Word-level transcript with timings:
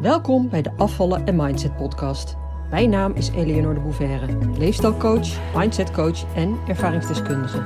Welkom 0.00 0.48
bij 0.48 0.62
de 0.62 0.72
Afvallen 0.76 1.26
en 1.26 1.36
Mindset 1.36 1.76
podcast. 1.76 2.36
Mijn 2.70 2.90
naam 2.90 3.12
is 3.12 3.28
Eleonore 3.28 3.74
de 3.74 3.80
Bouverre, 3.80 4.58
leefstijlcoach, 4.58 5.54
mindsetcoach 5.56 6.34
en 6.34 6.58
ervaringsdeskundige. 6.68 7.58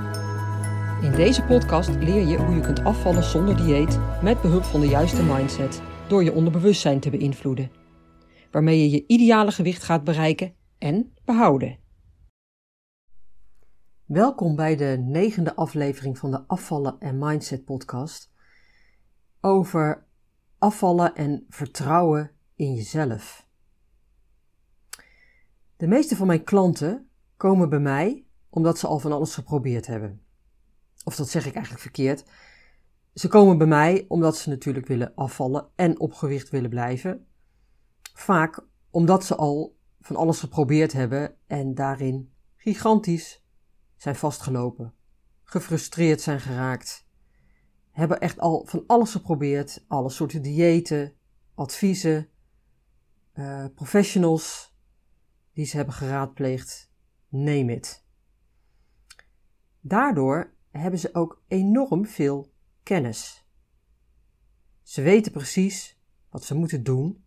In 1.03 1.13
deze 1.13 1.43
podcast 1.43 1.89
leer 1.89 2.27
je 2.27 2.37
hoe 2.37 2.55
je 2.55 2.61
kunt 2.61 2.85
afvallen 2.85 3.25
zonder 3.25 3.57
dieet 3.57 3.99
met 4.23 4.41
behulp 4.41 4.63
van 4.63 4.81
de 4.81 4.87
juiste 4.87 5.23
mindset 5.23 5.83
door 6.09 6.25
je 6.25 6.33
onderbewustzijn 6.33 7.01
te 7.01 7.11
beïnvloeden, 7.11 7.71
waarmee 8.51 8.81
je 8.81 8.91
je 8.91 9.05
ideale 9.07 9.53
gewicht 9.53 9.83
gaat 9.83 10.05
bereiken 10.05 10.55
en 10.79 11.13
behouden. 11.25 11.79
Welkom 14.05 14.57
bij 14.57 14.77
de 14.77 15.03
negende 15.07 15.55
aflevering 15.57 16.19
van 16.19 16.31
de 16.31 16.45
Afvallen 16.47 16.97
en 16.99 17.19
Mindset 17.19 17.65
podcast 17.65 18.31
over 19.41 20.04
afvallen 20.65 21.15
en 21.15 21.47
vertrouwen 21.49 22.31
in 22.55 22.75
jezelf. 22.75 23.47
De 25.77 25.87
meeste 25.87 26.17
van 26.17 26.27
mijn 26.27 26.45
klanten 26.45 27.09
komen 27.37 27.69
bij 27.69 27.79
mij 27.79 28.27
omdat 28.51 28.79
ze 28.79 28.87
al 28.87 28.99
van 28.99 29.13
alles 29.13 29.35
geprobeerd 29.35 29.87
hebben. 29.87 30.23
Of 31.05 31.17
dat 31.17 31.29
zeg 31.29 31.47
ik 31.47 31.53
eigenlijk 31.53 31.83
verkeerd. 31.83 32.25
Ze 33.15 33.29
komen 33.29 33.59
bij 33.59 33.67
mij 33.67 34.05
omdat 34.09 34.37
ze 34.37 34.49
natuurlijk 34.49 34.87
willen 34.87 35.13
afvallen 35.15 35.69
en 35.75 36.01
op 36.01 36.13
gewicht 36.13 36.51
willen 36.51 36.71
blijven. 36.71 37.27
Vaak 38.15 38.67
omdat 38.91 39.25
ze 39.25 39.35
al 39.37 39.77
van 40.01 40.17
alles 40.17 40.39
geprobeerd 40.41 40.93
hebben 40.93 41.37
en 41.47 41.75
daarin 41.75 42.33
gigantisch 42.57 43.45
zijn 43.97 44.17
vastgelopen, 44.17 44.95
gefrustreerd 45.43 46.21
zijn 46.21 46.41
geraakt 46.41 47.07
hebben 47.95 48.21
echt 48.21 48.39
al 48.39 48.65
van 48.67 48.85
alles 48.87 49.11
geprobeerd. 49.11 49.85
Alle 49.89 50.11
soorten 50.11 50.43
diëten, 50.43 51.15
adviezen, 51.55 52.29
uh, 53.35 53.67
professionals 53.75 54.77
die 55.53 55.65
ze 55.65 55.77
hebben 55.77 55.95
geraadpleegd. 55.95 56.91
Neem 57.29 57.69
het. 57.69 58.05
Daardoor 59.81 60.55
hebben 60.71 61.01
ze 61.01 61.15
ook 61.15 61.43
enorm 61.49 62.07
veel 62.07 62.53
kennis. 62.83 63.47
Ze 64.83 65.03
weten 65.03 65.33
precies 65.33 65.99
wat 66.31 66.45
ze 66.45 66.55
moeten 66.55 66.83
doen 66.83 67.25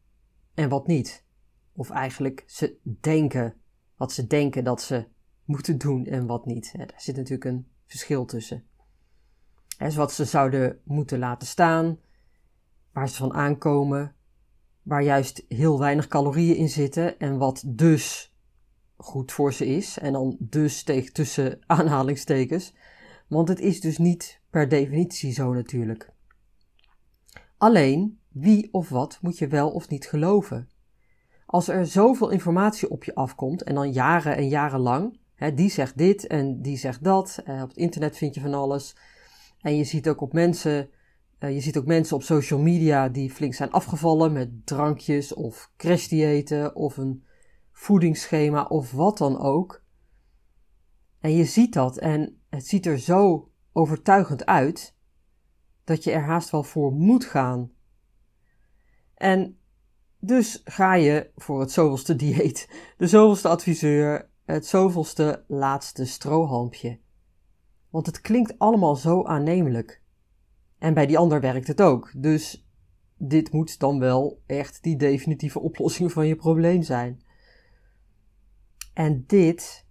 en 0.54 0.70
wat 0.70 0.88
niet. 0.88 1.26
Of 1.72 1.90
eigenlijk, 1.90 2.44
ze 2.48 2.80
denken 3.02 3.62
wat 3.96 4.12
ze 4.12 4.28
denken 4.28 4.64
dat 4.64 4.82
ze 4.82 5.08
moeten 5.46 5.78
doen 5.78 6.06
en 6.06 6.26
wat 6.26 6.46
niet. 6.46 6.74
Daar 6.78 6.94
zit 6.96 7.16
natuurlijk 7.16 7.46
een 7.46 7.68
verschil 7.86 8.26
tussen 8.26 8.68
is 9.78 9.96
wat 9.96 10.14
ze 10.14 10.26
zouden 10.26 10.80
moeten 10.84 11.20
laten 11.20 11.48
staan, 11.48 12.00
waar 12.92 13.10
ze 13.10 13.16
van 13.16 13.34
aankomen, 13.34 14.16
waar 14.82 15.04
juist 15.04 15.46
heel 15.48 15.80
weinig 15.80 16.08
calorieën 16.08 16.56
in 16.56 16.70
zitten 16.70 17.20
en 17.20 17.38
wat 17.38 17.64
dus 17.66 18.36
goed 18.96 19.32
voor 19.32 19.54
ze 19.54 19.66
is. 19.66 19.98
En 19.98 20.14
dan 20.14 20.36
dus 20.40 20.84
tegen 20.84 21.14
tussen 21.14 21.60
aanhalingstekens, 21.66 22.74
want 23.28 23.48
het 23.48 23.60
is 23.60 23.82
dus 23.82 23.98
niet 23.98 24.42
per 24.50 24.70
definitie 24.70 25.34
zo 25.34 25.54
natuurlijk. 25.54 26.10
Alleen 27.58 28.20
wie 28.28 28.70
of 28.72 28.90
wat 28.90 29.18
moet 29.22 29.38
je 29.38 29.48
wel 29.48 29.70
of 29.72 29.90
niet 29.90 30.08
geloven? 30.08 30.70
Als 31.46 31.68
er 31.68 31.86
zoveel 31.86 32.30
informatie 32.30 32.90
op 32.90 33.04
je 33.04 33.16
afkomt 33.16 33.64
en 33.64 33.76
dan 33.76 33.92
jaren 33.92 34.36
en 34.36 34.48
jaren 34.48 34.80
lang, 34.80 35.20
hè, 35.36 35.54
die 35.54 35.70
zegt 35.70 35.98
dit 35.98 36.28
en 36.28 36.62
die 36.62 36.78
zegt 36.78 37.04
dat, 37.04 37.42
eh, 37.46 37.62
op 37.62 37.68
het 37.68 37.78
internet 37.78 38.18
vind 38.18 38.36
je 38.36 38.42
van 38.42 38.54
alles. 38.54 38.96
En 39.68 39.76
je 39.76 39.84
ziet 39.84 40.10
ook 40.10 40.22
op 40.22 40.34
mensen, 40.34 40.90
uh, 41.40 41.54
je 41.54 41.60
ziet 41.60 41.78
ook 41.78 41.86
mensen 41.86 42.16
op 42.16 42.24
social 42.24 42.60
media 42.60 43.10
die 43.10 43.32
flink 43.32 43.54
zijn 43.54 43.72
afgevallen 43.72 44.32
met 44.32 44.66
drankjes 44.66 45.34
of 45.34 45.72
crashdiëten 45.78 46.76
of 46.76 46.98
een 46.98 47.26
voedingsschema 47.72 48.64
of 48.64 48.92
wat 48.92 49.18
dan 49.18 49.40
ook. 49.40 49.84
En 51.20 51.36
je 51.36 51.46
ziet 51.46 51.74
dat 51.74 51.98
en 51.98 52.42
het 52.50 52.68
ziet 52.68 52.86
er 52.86 53.00
zo 53.00 53.52
overtuigend 53.72 54.46
uit 54.46 54.96
dat 55.84 56.04
je 56.04 56.12
er 56.12 56.24
haast 56.24 56.50
wel 56.50 56.64
voor 56.64 56.92
moet 56.92 57.26
gaan. 57.26 57.72
En 59.14 59.60
dus 60.20 60.62
ga 60.64 60.94
je 60.94 61.32
voor 61.36 61.60
het 61.60 61.72
zoveelste 61.72 62.16
dieet, 62.16 62.70
de 62.98 63.08
zoveelste 63.08 63.48
adviseur, 63.48 64.30
het 64.46 64.66
zoveelste 64.66 65.44
laatste 65.48 66.06
strohalmpje. 66.06 67.00
Want 67.98 68.10
het 68.10 68.22
klinkt 68.22 68.60
allemaal 68.60 68.96
zo 68.96 69.24
aannemelijk. 69.24 70.02
En 70.78 70.94
bij 70.94 71.06
die 71.06 71.18
ander 71.18 71.42
werkt 71.42 71.68
het 71.68 71.82
ook. 71.82 72.12
Dus 72.16 72.68
dit 73.18 73.52
moet 73.52 73.80
dan 73.80 74.00
wel 74.00 74.42
echt 74.46 74.84
die 74.84 74.98
definitieve 74.98 75.60
oplossing 75.60 76.12
van 76.12 76.28
je 76.28 76.36
probleem 76.36 76.82
zijn. 76.82 77.22
En 78.94 79.24
dit 79.28 79.86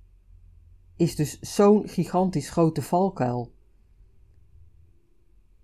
is 0.96 1.16
dus 1.16 1.40
zo'n 1.40 1.88
gigantisch 1.88 2.50
grote 2.50 2.82
valkuil. 2.82 3.54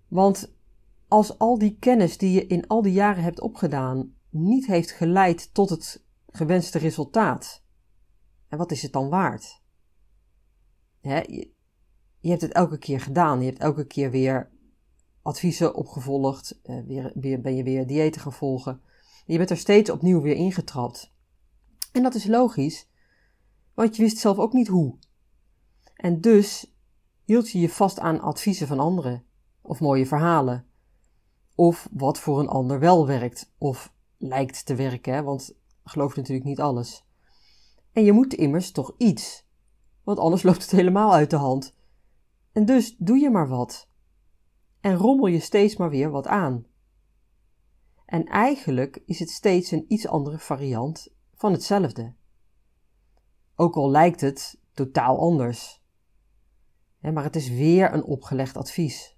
Want 0.07 0.55
als 1.07 1.37
al 1.37 1.57
die 1.57 1.77
kennis 1.79 2.17
die 2.17 2.31
je 2.31 2.47
in 2.47 2.67
al 2.67 2.81
die 2.81 2.93
jaren 2.93 3.23
hebt 3.23 3.41
opgedaan 3.41 4.15
niet 4.29 4.65
heeft 4.65 4.91
geleid 4.91 5.53
tot 5.53 5.69
het 5.69 6.05
gewenste 6.31 6.77
resultaat, 6.77 7.63
en 8.47 8.57
wat 8.57 8.71
is 8.71 8.81
het 8.81 8.93
dan 8.93 9.09
waard? 9.09 9.61
Je 12.23 12.29
hebt 12.29 12.41
het 12.41 12.51
elke 12.51 12.77
keer 12.77 13.01
gedaan. 13.01 13.39
Je 13.39 13.45
hebt 13.45 13.59
elke 13.59 13.85
keer 13.85 14.11
weer 14.11 14.49
adviezen 15.21 15.75
opgevolgd. 15.75 16.59
Uh, 16.63 16.79
weer, 16.85 17.11
weer, 17.15 17.41
ben 17.41 17.55
je 17.55 17.63
weer 17.63 17.87
diëten 17.87 18.21
gaan 18.21 18.33
volgen. 18.33 18.81
Je 19.25 19.37
bent 19.37 19.49
er 19.49 19.57
steeds 19.57 19.89
opnieuw 19.89 20.21
weer 20.21 20.35
ingetrapt. 20.35 21.13
En 21.91 22.03
dat 22.03 22.15
is 22.15 22.25
logisch, 22.25 22.89
want 23.73 23.95
je 23.95 24.01
wist 24.01 24.17
zelf 24.17 24.37
ook 24.37 24.53
niet 24.53 24.67
hoe. 24.67 24.95
En 25.95 26.21
dus 26.21 26.73
hield 27.23 27.49
je 27.49 27.59
je 27.59 27.69
vast 27.69 27.99
aan 27.99 28.21
adviezen 28.21 28.67
van 28.67 28.79
anderen, 28.79 29.23
of 29.61 29.79
mooie 29.79 30.05
verhalen, 30.05 30.65
of 31.55 31.89
wat 31.91 32.19
voor 32.19 32.39
een 32.39 32.47
ander 32.47 32.79
wel 32.79 33.07
werkt, 33.07 33.51
of 33.57 33.93
lijkt 34.17 34.65
te 34.65 34.75
werken, 34.75 35.23
want 35.23 35.55
geloof 35.83 36.15
natuurlijk 36.15 36.47
niet 36.47 36.59
alles. 36.59 37.05
En 37.91 38.03
je 38.03 38.11
moet 38.11 38.33
immers 38.33 38.71
toch 38.71 38.93
iets, 38.97 39.45
want 40.03 40.19
anders 40.19 40.43
loopt 40.43 40.61
het 40.61 40.71
helemaal 40.71 41.13
uit 41.13 41.29
de 41.29 41.35
hand. 41.35 41.73
En 42.53 42.65
dus 42.65 42.95
doe 42.97 43.17
je 43.17 43.29
maar 43.29 43.47
wat. 43.47 43.89
En 44.79 44.95
rommel 44.95 45.27
je 45.27 45.39
steeds 45.39 45.77
maar 45.77 45.89
weer 45.89 46.09
wat 46.09 46.27
aan. 46.27 46.65
En 48.05 48.25
eigenlijk 48.25 49.01
is 49.05 49.19
het 49.19 49.29
steeds 49.29 49.71
een 49.71 49.85
iets 49.87 50.07
andere 50.07 50.39
variant 50.39 51.13
van 51.33 51.51
hetzelfde. 51.51 52.13
Ook 53.55 53.75
al 53.75 53.89
lijkt 53.89 54.21
het 54.21 54.59
totaal 54.71 55.19
anders. 55.19 55.81
Maar 56.99 57.23
het 57.23 57.35
is 57.35 57.49
weer 57.49 57.93
een 57.93 58.03
opgelegd 58.03 58.57
advies. 58.57 59.17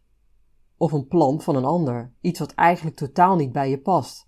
Of 0.78 0.92
een 0.92 1.08
plan 1.08 1.42
van 1.42 1.56
een 1.56 1.66
ander. 1.66 2.14
Iets 2.22 2.40
wat 2.40 2.54
eigenlijk 2.54 2.96
totaal 2.96 3.36
niet 3.36 3.52
bij 3.52 3.70
je 3.70 3.80
past. 3.80 4.28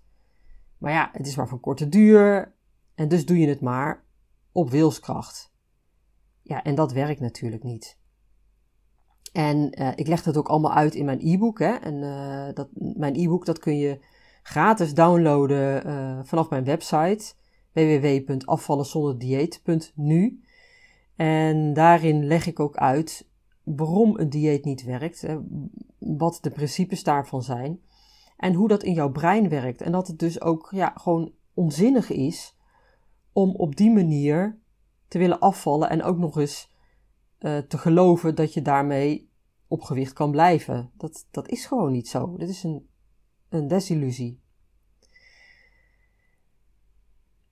Maar 0.78 0.92
ja, 0.92 1.08
het 1.12 1.26
is 1.26 1.36
maar 1.36 1.48
van 1.48 1.60
korte 1.60 1.88
duur. 1.88 2.54
En 2.94 3.08
dus 3.08 3.26
doe 3.26 3.38
je 3.38 3.48
het 3.48 3.60
maar 3.60 4.04
op 4.52 4.70
wilskracht. 4.70 5.52
Ja, 6.42 6.62
en 6.62 6.74
dat 6.74 6.92
werkt 6.92 7.20
natuurlijk 7.20 7.62
niet. 7.62 7.97
En 9.32 9.80
uh, 9.80 9.88
ik 9.94 10.06
leg 10.06 10.22
dat 10.22 10.36
ook 10.36 10.48
allemaal 10.48 10.72
uit 10.72 10.94
in 10.94 11.04
mijn 11.04 11.20
e-book. 11.22 11.58
Hè? 11.58 11.74
En 11.74 11.94
uh, 11.94 12.46
dat, 12.54 12.68
mijn 12.72 13.14
e-book 13.14 13.44
dat 13.44 13.58
kun 13.58 13.76
je 13.76 13.98
gratis 14.42 14.94
downloaden 14.94 15.86
uh, 15.86 16.18
vanaf 16.22 16.50
mijn 16.50 16.64
website 16.64 17.32
www.afvallenzonderdieet.nu. 17.72 20.42
En 21.16 21.72
daarin 21.72 22.26
leg 22.26 22.46
ik 22.46 22.60
ook 22.60 22.76
uit 22.76 23.26
waarom 23.62 24.18
een 24.18 24.30
dieet 24.30 24.64
niet 24.64 24.84
werkt, 24.84 25.26
wat 25.98 26.38
de 26.40 26.50
principes 26.50 27.02
daarvan 27.02 27.42
zijn 27.42 27.80
en 28.36 28.54
hoe 28.54 28.68
dat 28.68 28.82
in 28.82 28.92
jouw 28.92 29.10
brein 29.10 29.48
werkt. 29.48 29.80
En 29.80 29.92
dat 29.92 30.06
het 30.06 30.18
dus 30.18 30.40
ook 30.40 30.68
ja, 30.70 30.92
gewoon 30.94 31.32
onzinnig 31.54 32.10
is 32.10 32.56
om 33.32 33.54
op 33.54 33.76
die 33.76 33.90
manier 33.90 34.58
te 35.08 35.18
willen 35.18 35.38
afvallen 35.38 35.90
en 35.90 36.02
ook 36.02 36.18
nog 36.18 36.38
eens 36.38 36.72
te 37.38 37.78
geloven 37.78 38.34
dat 38.34 38.54
je 38.54 38.62
daarmee 38.62 39.27
op 39.68 39.82
gewicht 39.82 40.12
kan 40.12 40.30
blijven. 40.30 40.90
Dat, 40.96 41.26
dat 41.30 41.48
is 41.48 41.66
gewoon 41.66 41.92
niet 41.92 42.08
zo. 42.08 42.36
Dit 42.36 42.48
is 42.48 42.62
een, 42.62 42.88
een 43.48 43.68
desillusie. 43.68 44.40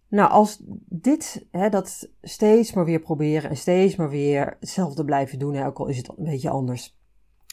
Nou, 0.09 0.31
als 0.31 0.63
dit, 0.89 1.47
hè, 1.51 1.69
dat 1.69 2.11
steeds 2.23 2.73
maar 2.73 2.85
weer 2.85 3.01
proberen 3.01 3.51
en 3.51 3.57
steeds 3.57 3.97
maar 3.97 4.11
weer 4.11 4.57
hetzelfde 4.61 5.05
blijven 5.05 5.39
doen, 5.39 5.55
hè, 5.55 5.67
ook 5.67 5.79
al 5.79 5.87
is 5.87 5.97
het 5.97 6.09
een 6.09 6.25
beetje 6.25 6.51
anders. 6.51 6.99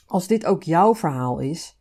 Als 0.05 0.27
dit 0.27 0.45
ook 0.45 0.63
jouw 0.63 0.95
verhaal 0.95 1.39
is, 1.39 1.79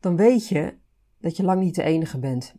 dan 0.00 0.16
weet 0.16 0.48
je 0.48 0.78
dat 1.18 1.36
je 1.36 1.42
lang 1.42 1.60
niet 1.60 1.74
de 1.74 1.82
enige 1.82 2.18
bent. 2.18 2.54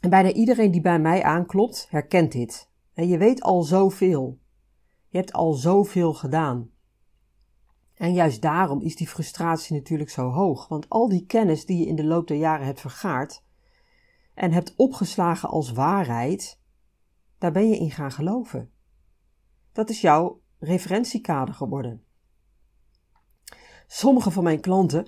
En 0.00 0.10
bijna 0.10 0.32
iedereen 0.32 0.70
die 0.70 0.80
bij 0.80 0.98
mij 0.98 1.22
aanklopt, 1.22 1.86
herkent 1.90 2.32
dit. 2.32 2.70
En 2.94 3.08
je 3.08 3.18
weet 3.18 3.42
al 3.42 3.62
zoveel. 3.62 4.38
Je 5.08 5.18
hebt 5.18 5.32
al 5.32 5.52
zoveel 5.52 6.14
gedaan. 6.14 6.70
En 7.96 8.14
juist 8.14 8.42
daarom 8.42 8.80
is 8.80 8.96
die 8.96 9.08
frustratie 9.08 9.76
natuurlijk 9.76 10.10
zo 10.10 10.30
hoog. 10.30 10.68
Want 10.68 10.88
al 10.88 11.08
die 11.08 11.26
kennis 11.26 11.66
die 11.66 11.78
je 11.78 11.86
in 11.86 11.96
de 11.96 12.04
loop 12.04 12.26
der 12.28 12.36
jaren 12.36 12.66
hebt 12.66 12.80
vergaard, 12.80 13.44
en 14.36 14.52
hebt 14.52 14.74
opgeslagen 14.76 15.48
als 15.48 15.72
waarheid, 15.72 16.60
daar 17.38 17.52
ben 17.52 17.68
je 17.68 17.78
in 17.78 17.90
gaan 17.90 18.12
geloven. 18.12 18.70
Dat 19.72 19.90
is 19.90 20.00
jouw 20.00 20.40
referentiekader 20.58 21.54
geworden. 21.54 22.04
Sommige 23.86 24.30
van 24.30 24.42
mijn 24.42 24.60
klanten, 24.60 25.06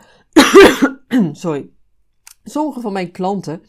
sorry, 1.33 1.71
sommige 2.43 2.81
van 2.81 2.93
mijn 2.93 3.11
klanten 3.11 3.63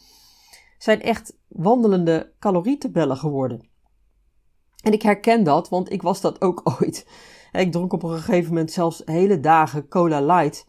zijn 0.78 1.02
echt 1.02 1.38
wandelende 1.48 2.34
calorietabellen 2.40 3.18
geworden. 3.18 3.69
En 4.84 4.94
ik 4.94 5.02
herken 5.02 5.44
dat, 5.44 5.70
want 5.70 5.92
ik 5.92 6.02
was 6.02 6.22
dat 6.22 6.42
ook 6.42 6.62
ooit. 6.80 7.08
Ik 7.52 7.72
dronk 7.72 7.94
op 7.94 8.04
een 8.04 8.18
gegeven 8.18 8.50
moment 8.50 8.72
zelfs 8.72 9.02
hele 9.06 9.40
dagen 9.40 9.88
cola 9.88 10.22
light, 10.22 10.68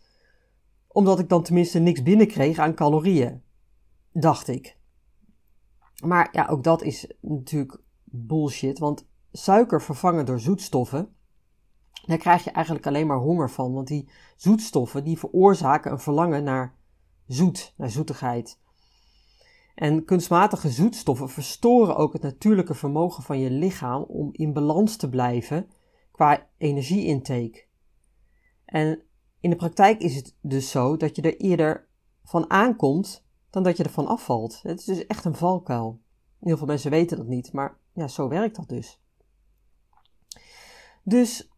omdat 0.89 1.19
ik 1.19 1.29
dan 1.29 1.43
tenminste 1.43 1.79
niks 1.79 2.03
binnenkreeg 2.03 2.59
aan 2.59 2.75
calorieën, 2.75 3.43
dacht 4.12 4.49
ik. 4.49 4.79
Maar 6.05 6.29
ja, 6.33 6.47
ook 6.47 6.65
dat 6.65 6.83
is 6.83 7.12
natuurlijk 7.21 7.81
bullshit, 8.05 8.79
want 8.79 9.07
suiker 9.33 9.83
vervangen 9.83 10.27
door 10.27 10.41
zoetstoffen, 10.41 11.15
daar 12.07 12.19
krijg 12.19 12.45
je 12.45 12.51
eigenlijk 12.51 12.87
alleen 12.87 13.07
maar 13.07 13.19
honger 13.19 13.51
van, 13.51 13.73
want 13.73 13.89
die 13.89 14.11
zoetstoffen 14.37 15.05
die 15.05 15.19
veroorzaken 15.19 15.93
een 15.93 16.01
verlangen 16.01 16.45
naar 16.45 16.75
zoet, 17.27 17.75
naar 17.77 17.91
zoetigheid. 17.91 18.59
En 19.75 20.05
kunstmatige 20.05 20.71
zoetstoffen 20.71 21.29
verstoren 21.29 21.97
ook 21.97 22.13
het 22.13 22.23
natuurlijke 22.23 22.75
vermogen 22.75 23.23
van 23.23 23.39
je 23.39 23.51
lichaam 23.51 24.03
om 24.03 24.29
in 24.33 24.53
balans 24.53 24.97
te 24.97 25.09
blijven 25.09 25.71
qua 26.11 26.47
energieintake. 26.59 27.65
En 28.65 29.03
in 29.41 29.51
de 29.51 29.57
praktijk 29.57 30.01
is 30.01 30.17
het 30.17 30.37
dus 30.41 30.71
zo 30.71 30.97
dat 30.97 31.17
je 31.17 31.23
er 31.23 31.37
eerder 31.37 31.89
van 32.25 32.51
aankomt 32.51 33.25
dan 33.51 33.63
dat 33.63 33.77
je 33.77 33.85
ervan 33.85 34.07
afvalt. 34.07 34.61
Het 34.63 34.79
is 34.79 34.85
dus 34.85 35.07
echt 35.07 35.25
een 35.25 35.35
valkuil. 35.35 36.01
Heel 36.41 36.57
veel 36.57 36.67
mensen 36.67 36.91
weten 36.91 37.17
dat 37.17 37.27
niet, 37.27 37.53
maar 37.53 37.79
ja, 37.93 38.09
zo 38.09 38.29
werkt 38.29 38.57
dat 38.57 38.69
dus. 38.69 39.01
Dus 41.03 41.51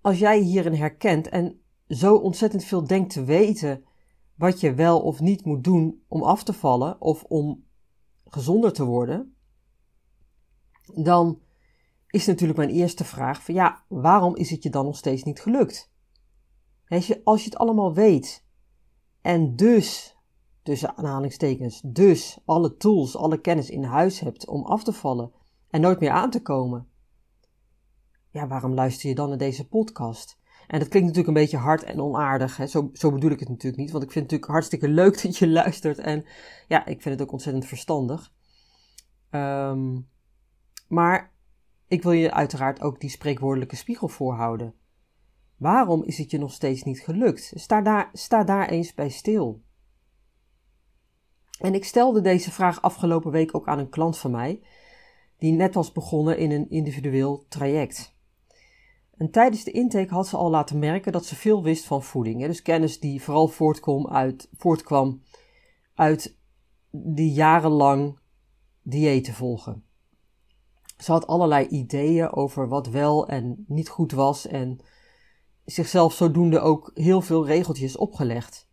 als 0.00 0.18
jij 0.18 0.38
hierin 0.38 0.74
herkent 0.74 1.28
en 1.28 1.60
zo 1.88 2.16
ontzettend 2.16 2.64
veel 2.64 2.86
denkt 2.86 3.12
te 3.12 3.24
weten 3.24 3.84
wat 4.40 4.60
je 4.60 4.74
wel 4.74 5.00
of 5.00 5.20
niet 5.20 5.44
moet 5.44 5.64
doen 5.64 6.02
om 6.08 6.22
af 6.22 6.42
te 6.42 6.52
vallen 6.52 7.00
of 7.00 7.22
om 7.22 7.64
gezonder 8.24 8.72
te 8.72 8.84
worden, 8.84 9.34
dan 10.94 11.40
is 12.06 12.26
natuurlijk 12.26 12.58
mijn 12.58 12.70
eerste 12.70 13.04
vraag 13.04 13.42
van 13.42 13.54
ja, 13.54 13.84
waarom 13.88 14.36
is 14.36 14.50
het 14.50 14.62
je 14.62 14.70
dan 14.70 14.84
nog 14.84 14.96
steeds 14.96 15.22
niet 15.22 15.40
gelukt? 15.40 15.92
Als 16.88 17.06
je, 17.06 17.20
als 17.24 17.44
je 17.44 17.50
het 17.50 17.58
allemaal 17.58 17.94
weet 17.94 18.44
en 19.20 19.56
dus, 19.56 20.16
tussen 20.62 20.96
aanhalingstekens, 20.96 21.80
dus 21.84 22.38
alle 22.44 22.76
tools, 22.76 23.16
alle 23.16 23.40
kennis 23.40 23.70
in 23.70 23.84
huis 23.84 24.20
hebt 24.20 24.46
om 24.46 24.64
af 24.64 24.84
te 24.84 24.92
vallen 24.92 25.32
en 25.70 25.80
nooit 25.80 26.00
meer 26.00 26.10
aan 26.10 26.30
te 26.30 26.42
komen, 26.42 26.88
ja, 28.30 28.46
waarom 28.46 28.74
luister 28.74 29.08
je 29.08 29.14
dan 29.14 29.28
naar 29.28 29.38
deze 29.38 29.68
podcast? 29.68 30.39
En 30.70 30.78
dat 30.78 30.88
klinkt 30.88 31.08
natuurlijk 31.08 31.36
een 31.36 31.42
beetje 31.42 31.56
hard 31.56 31.82
en 31.82 32.00
onaardig. 32.00 32.56
Hè? 32.56 32.66
Zo, 32.66 32.90
zo 32.92 33.12
bedoel 33.12 33.30
ik 33.30 33.40
het 33.40 33.48
natuurlijk 33.48 33.82
niet. 33.82 33.90
Want 33.90 34.04
ik 34.04 34.10
vind 34.10 34.30
het 34.30 34.32
natuurlijk 34.32 34.50
hartstikke 34.50 34.88
leuk 35.02 35.22
dat 35.22 35.36
je 35.36 35.48
luistert. 35.48 35.98
En 35.98 36.24
ja, 36.68 36.86
ik 36.86 37.02
vind 37.02 37.14
het 37.14 37.22
ook 37.22 37.32
ontzettend 37.32 37.66
verstandig. 37.66 38.32
Um, 39.30 40.08
maar 40.88 41.32
ik 41.88 42.02
wil 42.02 42.12
je 42.12 42.32
uiteraard 42.32 42.80
ook 42.80 43.00
die 43.00 43.10
spreekwoordelijke 43.10 43.76
spiegel 43.76 44.08
voorhouden. 44.08 44.74
Waarom 45.56 46.04
is 46.04 46.18
het 46.18 46.30
je 46.30 46.38
nog 46.38 46.52
steeds 46.52 46.82
niet 46.82 47.00
gelukt? 47.00 47.52
Sta 47.54 47.80
daar, 47.80 48.10
sta 48.12 48.44
daar 48.44 48.68
eens 48.68 48.94
bij 48.94 49.08
stil. 49.08 49.62
En 51.60 51.74
ik 51.74 51.84
stelde 51.84 52.20
deze 52.20 52.50
vraag 52.50 52.82
afgelopen 52.82 53.30
week 53.30 53.54
ook 53.54 53.68
aan 53.68 53.78
een 53.78 53.88
klant 53.88 54.18
van 54.18 54.30
mij, 54.30 54.62
die 55.38 55.52
net 55.52 55.74
was 55.74 55.92
begonnen 55.92 56.38
in 56.38 56.50
een 56.50 56.70
individueel 56.70 57.44
traject. 57.48 58.18
En 59.20 59.30
tijdens 59.30 59.64
de 59.64 59.70
intake 59.70 60.14
had 60.14 60.26
ze 60.26 60.36
al 60.36 60.50
laten 60.50 60.78
merken 60.78 61.12
dat 61.12 61.24
ze 61.24 61.36
veel 61.36 61.62
wist 61.62 61.84
van 61.84 62.02
voeding. 62.02 62.46
Dus 62.46 62.62
kennis 62.62 63.00
die 63.00 63.22
vooral 63.22 63.48
voortkwam 63.48 64.08
uit, 64.08 64.48
voortkwam 64.52 65.22
uit 65.94 66.36
die 66.90 67.32
jarenlang 67.32 68.18
diëten 68.82 69.34
volgen. 69.34 69.84
Ze 70.98 71.12
had 71.12 71.26
allerlei 71.26 71.66
ideeën 71.66 72.32
over 72.32 72.68
wat 72.68 72.86
wel 72.86 73.28
en 73.28 73.64
niet 73.68 73.88
goed 73.88 74.12
was 74.12 74.46
en 74.46 74.78
zichzelf 75.64 76.12
zodoende 76.12 76.60
ook 76.60 76.90
heel 76.94 77.20
veel 77.20 77.46
regeltjes 77.46 77.96
opgelegd. 77.96 78.68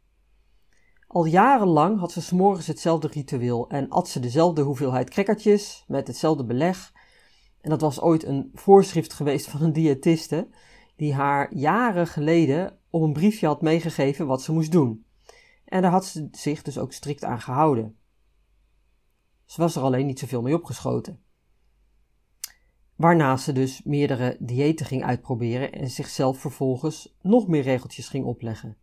Al 1.08 1.26
jarenlang 1.26 2.00
had 2.00 2.12
ze 2.12 2.22
s'morgens 2.22 2.68
hetzelfde 2.68 3.08
ritueel 3.08 3.70
en 3.70 3.90
at 3.90 4.08
ze 4.08 4.20
dezelfde 4.20 4.62
hoeveelheid 4.62 5.10
crackertjes 5.10 5.84
met 5.88 6.08
hetzelfde 6.08 6.46
beleg 6.46 6.94
en 7.62 7.70
dat 7.70 7.82
was 7.82 8.02
ooit 8.02 8.24
een 8.24 8.52
voorschrift 8.54 9.14
geweest 9.14 9.48
van 9.48 9.62
een 9.62 9.74
diëtiste, 9.74 10.48
die 10.96 11.14
haar 11.14 11.54
jaren 11.54 12.08
geleden 12.08 12.80
op 12.90 13.02
een 13.02 13.14
briefje 13.14 13.48
had 13.48 13.62
meegegeven 13.62 14.28
wat 14.28 14.42
ze 14.42 14.52
moest 14.52 14.72
doen. 14.72 15.06
En 15.66 15.82
daar 15.82 15.92
had 15.92 16.06
ze 16.06 16.28
zich 16.32 16.62
dus 16.62 16.78
ook 16.78 16.94
strikt 16.94 17.24
aan 17.24 17.42
gehouden. 17.42 17.98
Ze 19.46 19.62
was 19.62 19.76
er 19.76 19.82
alleen 19.82 20.06
niet 20.06 20.20
zoveel 20.20 20.42
mee 20.42 20.54
opgeschoten. 20.54 21.22
Waarna 22.96 23.38
ze 23.38 23.52
dus 23.52 23.84
meerdere 23.84 24.38
diëten 24.40 24.86
ging 24.86 25.04
uitproberen 25.04 25.72
en 25.72 25.90
zichzelf 25.90 26.40
vervolgens 26.40 27.16
nog 27.22 27.48
meer 27.48 27.62
regeltjes 27.62 28.08
ging 28.08 28.26
opleggen. 28.26 28.78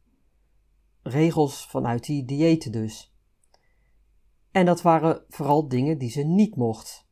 Regels 1.03 1.67
vanuit 1.67 2.05
die 2.05 2.25
diëten 2.25 2.73
dus. 2.73 3.15
En 4.51 4.67
dat 4.67 4.83
waren 4.83 5.25
vooral 5.29 5.69
dingen 5.69 5.99
die 5.99 6.11
ze 6.11 6.23
niet 6.23 6.57
mocht 6.57 7.04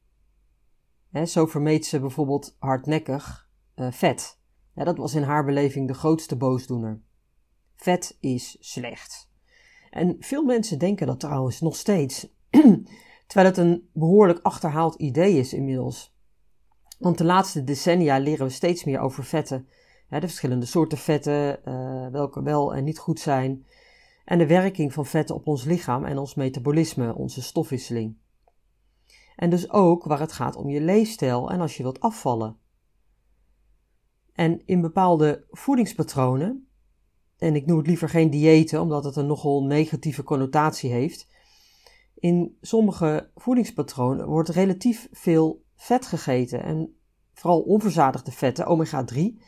zo 1.27 1.47
vermeed 1.47 1.87
ze 1.87 2.01
bijvoorbeeld 2.01 2.57
hardnekkig 2.59 3.49
uh, 3.77 3.87
vet. 3.91 4.39
dat 4.75 4.97
was 4.97 5.15
in 5.15 5.23
haar 5.23 5.45
beleving 5.45 5.87
de 5.87 5.95
grootste 5.95 6.37
boosdoener. 6.37 7.01
Vet 7.77 8.17
is 8.21 8.57
slecht. 8.61 9.31
En 9.91 10.17
veel 10.21 10.45
mensen 10.45 10.79
denken 10.79 11.07
dat 11.07 11.21
trouwens 11.21 11.61
nog 11.61 11.77
steeds, 11.77 12.29
terwijl 13.27 13.49
het 13.49 13.57
een 13.57 13.89
behoorlijk 13.93 14.39
achterhaald 14.43 14.95
idee 14.95 15.39
is 15.39 15.53
inmiddels. 15.53 16.15
Want 16.99 17.19
de 17.19 17.25
laatste 17.25 17.65
decennia 17.65 18.19
leren 18.19 18.47
we 18.47 18.53
steeds 18.53 18.85
meer 18.85 19.01
over 19.01 19.25
vetten. 19.25 19.69
de 20.09 20.21
verschillende 20.21 20.67
soorten 20.67 20.99
vetten, 20.99 21.61
uh, 21.65 22.07
welke 22.09 22.43
wel 22.43 22.75
en 22.75 22.85
niet 22.85 22.99
goed 22.99 23.21
zijn. 23.21 23.67
En 24.25 24.39
de 24.39 24.47
werking 24.47 24.93
van 24.93 25.07
vetten 25.07 25.35
op 25.35 25.47
ons 25.47 25.65
lichaam 25.65 26.05
en 26.05 26.19
ons 26.19 26.35
metabolisme, 26.35 27.15
onze 27.15 27.43
stofwisseling. 27.43 28.17
En 29.37 29.51
dus 29.51 29.71
ook 29.71 30.05
waar 30.05 30.21
het 30.21 30.33
gaat 30.33 30.57
om 30.57 30.69
je 30.69 30.81
leefstijl 30.81 31.51
en 31.51 31.61
als 31.61 31.77
je 31.77 31.83
wilt 31.83 32.01
afvallen. 32.01 32.57
En 34.33 34.67
in 34.67 34.81
bepaalde 34.81 35.45
voedingspatronen, 35.51 36.67
en 37.37 37.55
ik 37.55 37.67
noem 37.67 37.79
het 37.79 37.87
liever 37.87 38.09
geen 38.09 38.31
diëten 38.31 38.81
omdat 38.81 39.05
het 39.05 39.17
een 39.17 39.27
nogal 39.27 39.65
negatieve 39.65 40.23
connotatie 40.23 40.91
heeft. 40.91 41.29
In 42.15 42.57
sommige 42.61 43.31
voedingspatronen 43.35 44.27
wordt 44.27 44.49
relatief 44.49 45.09
veel 45.11 45.65
vet 45.75 46.07
gegeten 46.07 46.63
en 46.63 46.97
vooral 47.33 47.61
onverzadigde 47.61 48.33
vetten, 48.33 48.67
omega-3, 48.67 49.43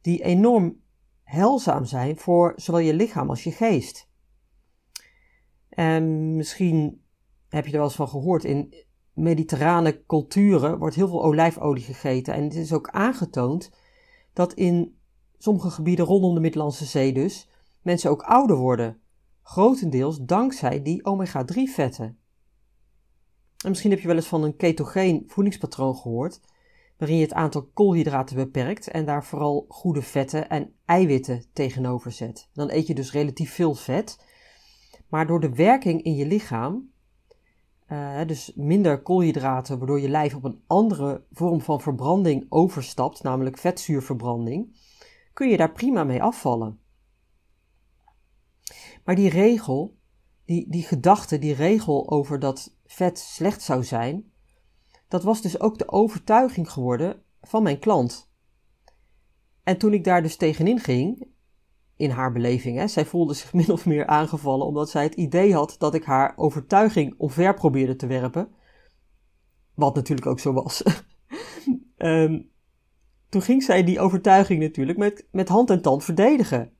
die 0.00 0.22
enorm 0.22 0.80
heilzaam 1.22 1.84
zijn 1.84 2.18
voor 2.18 2.52
zowel 2.56 2.80
je 2.80 2.94
lichaam 2.94 3.28
als 3.28 3.44
je 3.44 3.52
geest. 3.52 4.08
En 5.68 6.36
misschien 6.36 7.02
heb 7.48 7.64
je 7.64 7.70
er 7.70 7.76
wel 7.76 7.86
eens 7.86 7.96
van 7.96 8.08
gehoord, 8.08 8.44
in 8.44 8.74
mediterrane 9.18 10.04
culturen 10.06 10.78
wordt 10.78 10.94
heel 10.94 11.08
veel 11.08 11.24
olijfolie 11.24 11.82
gegeten. 11.82 12.34
En 12.34 12.42
het 12.42 12.54
is 12.54 12.72
ook 12.72 12.88
aangetoond 12.88 13.70
dat 14.32 14.54
in 14.54 14.98
sommige 15.38 15.70
gebieden 15.70 16.04
rondom 16.04 16.34
de 16.34 16.40
Middellandse 16.40 16.84
Zee 16.84 17.12
dus 17.12 17.48
mensen 17.82 18.10
ook 18.10 18.22
ouder 18.22 18.56
worden. 18.56 19.00
Grotendeels 19.42 20.18
dankzij 20.20 20.82
die 20.82 21.04
omega-3 21.04 21.54
vetten. 21.74 22.18
En 23.64 23.68
misschien 23.68 23.90
heb 23.90 24.00
je 24.00 24.06
wel 24.06 24.16
eens 24.16 24.26
van 24.26 24.42
een 24.42 24.56
ketogeen 24.56 25.24
voedingspatroon 25.26 25.96
gehoord, 25.96 26.40
waarin 26.98 27.16
je 27.16 27.22
het 27.22 27.32
aantal 27.32 27.70
koolhydraten 27.74 28.36
beperkt 28.36 28.88
en 28.88 29.04
daar 29.04 29.24
vooral 29.24 29.64
goede 29.68 30.02
vetten 30.02 30.48
en 30.48 30.74
eiwitten 30.84 31.44
tegenover 31.52 32.12
zet. 32.12 32.48
Dan 32.52 32.70
eet 32.70 32.86
je 32.86 32.94
dus 32.94 33.12
relatief 33.12 33.54
veel 33.54 33.74
vet, 33.74 34.24
maar 35.08 35.26
door 35.26 35.40
de 35.40 35.54
werking 35.54 36.02
in 36.02 36.14
je 36.14 36.26
lichaam 36.26 36.90
uh, 37.88 38.20
dus 38.26 38.52
minder 38.54 39.02
koolhydraten, 39.02 39.78
waardoor 39.78 40.00
je 40.00 40.08
lijf 40.08 40.34
op 40.34 40.44
een 40.44 40.62
andere 40.66 41.24
vorm 41.32 41.60
van 41.60 41.80
verbranding 41.80 42.46
overstapt, 42.48 43.22
namelijk 43.22 43.58
vetzuurverbranding, 43.58 44.80
kun 45.32 45.48
je 45.48 45.56
daar 45.56 45.72
prima 45.72 46.04
mee 46.04 46.22
afvallen. 46.22 46.80
Maar 49.04 49.14
die 49.14 49.30
regel, 49.30 49.98
die, 50.44 50.70
die 50.70 50.82
gedachte, 50.82 51.38
die 51.38 51.54
regel 51.54 52.10
over 52.10 52.38
dat 52.38 52.76
vet 52.86 53.18
slecht 53.18 53.62
zou 53.62 53.84
zijn, 53.84 54.32
dat 55.08 55.22
was 55.22 55.42
dus 55.42 55.60
ook 55.60 55.78
de 55.78 55.88
overtuiging 55.88 56.70
geworden 56.70 57.22
van 57.40 57.62
mijn 57.62 57.78
klant. 57.78 58.30
En 59.62 59.78
toen 59.78 59.92
ik 59.92 60.04
daar 60.04 60.22
dus 60.22 60.36
tegenin 60.36 60.78
ging, 60.78 61.28
in 61.98 62.10
haar 62.10 62.32
beleving. 62.32 62.78
Hè. 62.78 62.88
Zij 62.88 63.06
voelde 63.06 63.34
zich 63.34 63.52
min 63.60 63.70
of 63.70 63.86
meer 63.86 64.06
aangevallen 64.06 64.66
omdat 64.66 64.90
zij 64.90 65.02
het 65.02 65.14
idee 65.14 65.54
had 65.54 65.74
dat 65.78 65.94
ik 65.94 66.04
haar 66.04 66.32
overtuiging 66.36 67.14
omver 67.18 67.54
probeerde 67.54 67.96
te 67.96 68.06
werpen. 68.06 68.48
Wat 69.74 69.94
natuurlijk 69.94 70.26
ook 70.26 70.40
zo 70.40 70.52
was. 70.52 70.82
um, 71.96 72.50
toen 73.28 73.42
ging 73.42 73.62
zij 73.62 73.84
die 73.84 74.00
overtuiging 74.00 74.60
natuurlijk 74.60 74.98
met, 74.98 75.26
met 75.30 75.48
hand 75.48 75.70
en 75.70 75.82
tand 75.82 76.04
verdedigen. 76.04 76.72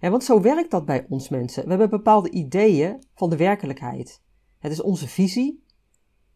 En 0.00 0.10
want 0.10 0.24
zo 0.24 0.40
werkt 0.40 0.70
dat 0.70 0.84
bij 0.84 1.06
ons 1.08 1.28
mensen. 1.28 1.62
We 1.62 1.68
hebben 1.70 1.90
bepaalde 1.90 2.30
ideeën 2.30 3.02
van 3.14 3.30
de 3.30 3.36
werkelijkheid. 3.36 4.22
Het 4.58 4.72
is 4.72 4.82
onze 4.82 5.08
visie, 5.08 5.64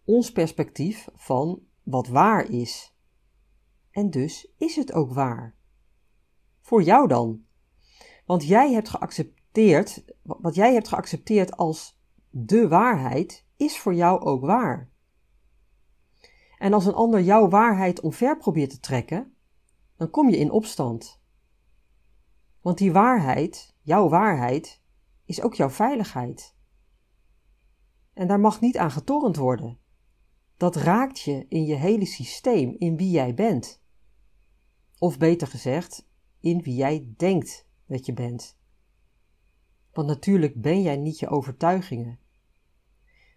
ons 0.05 0.33
perspectief 0.33 1.09
van 1.15 1.63
wat 1.83 2.09
waar 2.09 2.51
is. 2.51 2.95
En 3.91 4.11
dus 4.11 4.53
is 4.59 4.77
het 4.77 4.93
ook 4.93 5.13
waar. 5.13 5.55
Voor 6.61 6.83
jou 6.83 7.09
dan. 7.09 7.44
Want 8.25 8.47
jij 8.47 8.73
hebt 8.73 8.89
geaccepteerd, 8.89 10.05
wat 10.23 10.55
jij 10.55 10.73
hebt 10.73 10.89
geaccepteerd 10.89 11.57
als 11.57 11.99
de 12.31 12.69
waarheid, 12.69 13.47
is 13.57 13.79
voor 13.79 13.95
jou 13.95 14.21
ook 14.21 14.45
waar. 14.45 14.91
En 16.59 16.73
als 16.73 16.87
een 16.87 16.95
ander 16.95 17.23
jouw 17.23 17.49
waarheid 17.49 18.01
omver 18.01 18.37
probeert 18.37 18.71
te 18.71 18.81
trekken, 18.81 19.35
dan 19.97 20.11
kom 20.11 20.29
je 20.29 20.37
in 20.37 20.51
opstand. 20.51 21.21
Want 22.61 22.79
die 22.79 22.93
waarheid, 22.93 23.75
jouw 23.81 24.09
waarheid, 24.09 24.83
is 25.25 25.41
ook 25.41 25.55
jouw 25.55 25.71
veiligheid. 25.71 26.55
En 28.13 28.27
daar 28.27 28.41
mag 28.41 28.61
niet 28.61 28.79
aan 28.79 28.91
getornd 28.91 29.37
worden. 29.37 29.79
Dat 30.57 30.77
raakt 30.77 31.21
je 31.21 31.47
in 31.49 31.65
je 31.65 31.75
hele 31.75 32.07
systeem, 32.07 32.75
in 32.79 32.97
wie 32.97 33.11
jij 33.11 33.35
bent. 33.35 33.83
Of 34.99 35.19
beter 35.19 35.47
gezegd, 35.47 36.09
in 36.41 36.63
wie 36.63 36.75
jij 36.75 37.13
denkt 37.17 37.64
dat 37.87 38.07
je 38.07 38.13
bent. 38.13 38.57
Want 39.93 40.09
natuurlijk 40.09 40.61
ben 40.61 40.83
jij 40.83 40.97
niet 40.97 41.19
je 41.19 41.29
overtuigingen. 41.29 42.19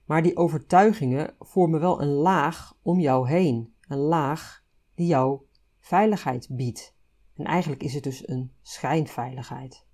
Maar 0.06 0.24
die 0.24 0.38
overtuigingen 0.38 1.36
vormen 1.40 1.80
wel 1.80 2.02
een 2.02 2.14
laag 2.14 2.78
om 2.82 3.00
jou 3.00 3.30
heen. 3.30 3.74
Een 3.88 3.98
laag 3.98 4.64
die 4.96 5.08
jou 5.08 5.42
veiligheid 5.80 6.48
biedt. 6.52 6.96
En 7.34 7.46
eigenlijk 7.46 7.84
is 7.84 7.94
het 7.94 8.04
dus 8.04 8.28
een 8.28 8.52
schijnveiligheid. 8.62 9.86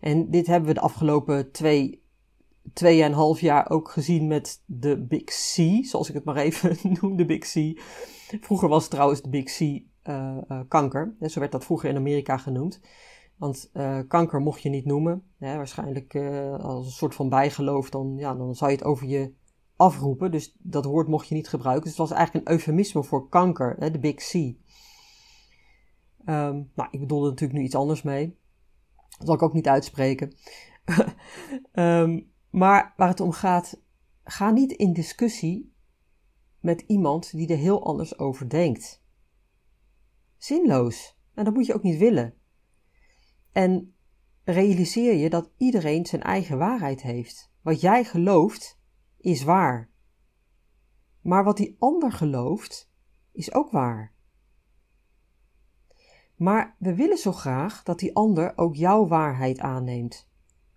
En 0.00 0.30
dit 0.30 0.46
hebben 0.46 0.68
we 0.68 0.74
de 0.74 0.80
afgelopen 0.80 1.52
twee, 1.52 2.02
twee 2.72 3.02
en 3.02 3.06
een 3.06 3.16
half 3.16 3.40
jaar 3.40 3.70
ook 3.70 3.90
gezien 3.90 4.26
met 4.26 4.62
de 4.66 5.06
Big 5.06 5.24
C, 5.24 5.54
zoals 5.84 6.08
ik 6.08 6.14
het 6.14 6.24
maar 6.24 6.36
even 6.36 6.76
noem, 7.00 7.16
de 7.16 7.24
Big 7.24 7.52
C. 7.52 7.80
Vroeger 8.40 8.68
was 8.68 8.88
trouwens 8.88 9.22
de 9.22 9.28
Big 9.28 9.44
C 9.44 9.87
kanker. 10.68 11.14
Zo 11.20 11.40
werd 11.40 11.52
dat 11.52 11.64
vroeger 11.64 11.88
in 11.88 11.96
Amerika 11.96 12.36
genoemd. 12.36 12.80
Want 13.36 13.70
uh, 13.74 13.98
kanker 14.08 14.40
mocht 14.40 14.62
je 14.62 14.68
niet 14.68 14.84
noemen. 14.84 15.22
Hè, 15.38 15.56
waarschijnlijk 15.56 16.16
als 16.60 16.86
een 16.86 16.92
soort 16.92 17.14
van 17.14 17.28
bijgeloof, 17.28 17.90
dan, 17.90 18.14
ja, 18.16 18.34
dan 18.34 18.54
zou 18.54 18.70
je 18.70 18.76
het 18.76 18.86
over 18.86 19.06
je 19.06 19.32
afroepen. 19.76 20.30
Dus 20.30 20.56
dat 20.58 20.84
woord 20.84 21.08
mocht 21.08 21.28
je 21.28 21.34
niet 21.34 21.48
gebruiken. 21.48 21.82
Dus 21.82 21.98
het 21.98 22.08
was 22.08 22.18
eigenlijk 22.18 22.46
een 22.46 22.52
eufemisme 22.52 23.04
voor 23.04 23.28
kanker, 23.28 23.76
hè, 23.78 23.90
de 23.90 23.98
Big 23.98 24.14
C. 24.14 24.32
Um, 26.28 26.70
nou, 26.74 26.88
ik 26.90 27.00
bedoelde 27.00 27.28
natuurlijk 27.28 27.58
nu 27.58 27.64
iets 27.64 27.74
anders 27.74 28.02
mee. 28.02 28.38
Dat 29.18 29.26
zal 29.26 29.34
ik 29.34 29.42
ook 29.42 29.52
niet 29.52 29.68
uitspreken. 29.68 30.34
um, 31.72 32.30
maar 32.50 32.94
waar 32.96 33.08
het 33.08 33.20
om 33.20 33.32
gaat, 33.32 33.80
ga 34.24 34.50
niet 34.50 34.72
in 34.72 34.92
discussie 34.92 35.72
met 36.60 36.84
iemand 36.86 37.32
die 37.32 37.48
er 37.48 37.56
heel 37.56 37.84
anders 37.84 38.18
over 38.18 38.48
denkt. 38.48 39.02
Zinloos. 40.38 41.18
En 41.34 41.44
dat 41.44 41.54
moet 41.54 41.66
je 41.66 41.74
ook 41.74 41.82
niet 41.82 41.98
willen. 41.98 42.34
En 43.52 43.94
realiseer 44.44 45.14
je 45.14 45.30
dat 45.30 45.50
iedereen 45.56 46.06
zijn 46.06 46.22
eigen 46.22 46.58
waarheid 46.58 47.02
heeft. 47.02 47.50
Wat 47.62 47.80
jij 47.80 48.04
gelooft 48.04 48.80
is 49.16 49.42
waar. 49.42 49.90
Maar 51.20 51.44
wat 51.44 51.56
die 51.56 51.76
ander 51.78 52.12
gelooft 52.12 52.90
is 53.32 53.54
ook 53.54 53.70
waar. 53.70 54.16
Maar 56.36 56.76
we 56.78 56.94
willen 56.94 57.18
zo 57.18 57.32
graag 57.32 57.82
dat 57.82 57.98
die 57.98 58.14
ander 58.14 58.52
ook 58.56 58.74
jouw 58.74 59.06
waarheid 59.06 59.58
aanneemt, 59.58 60.28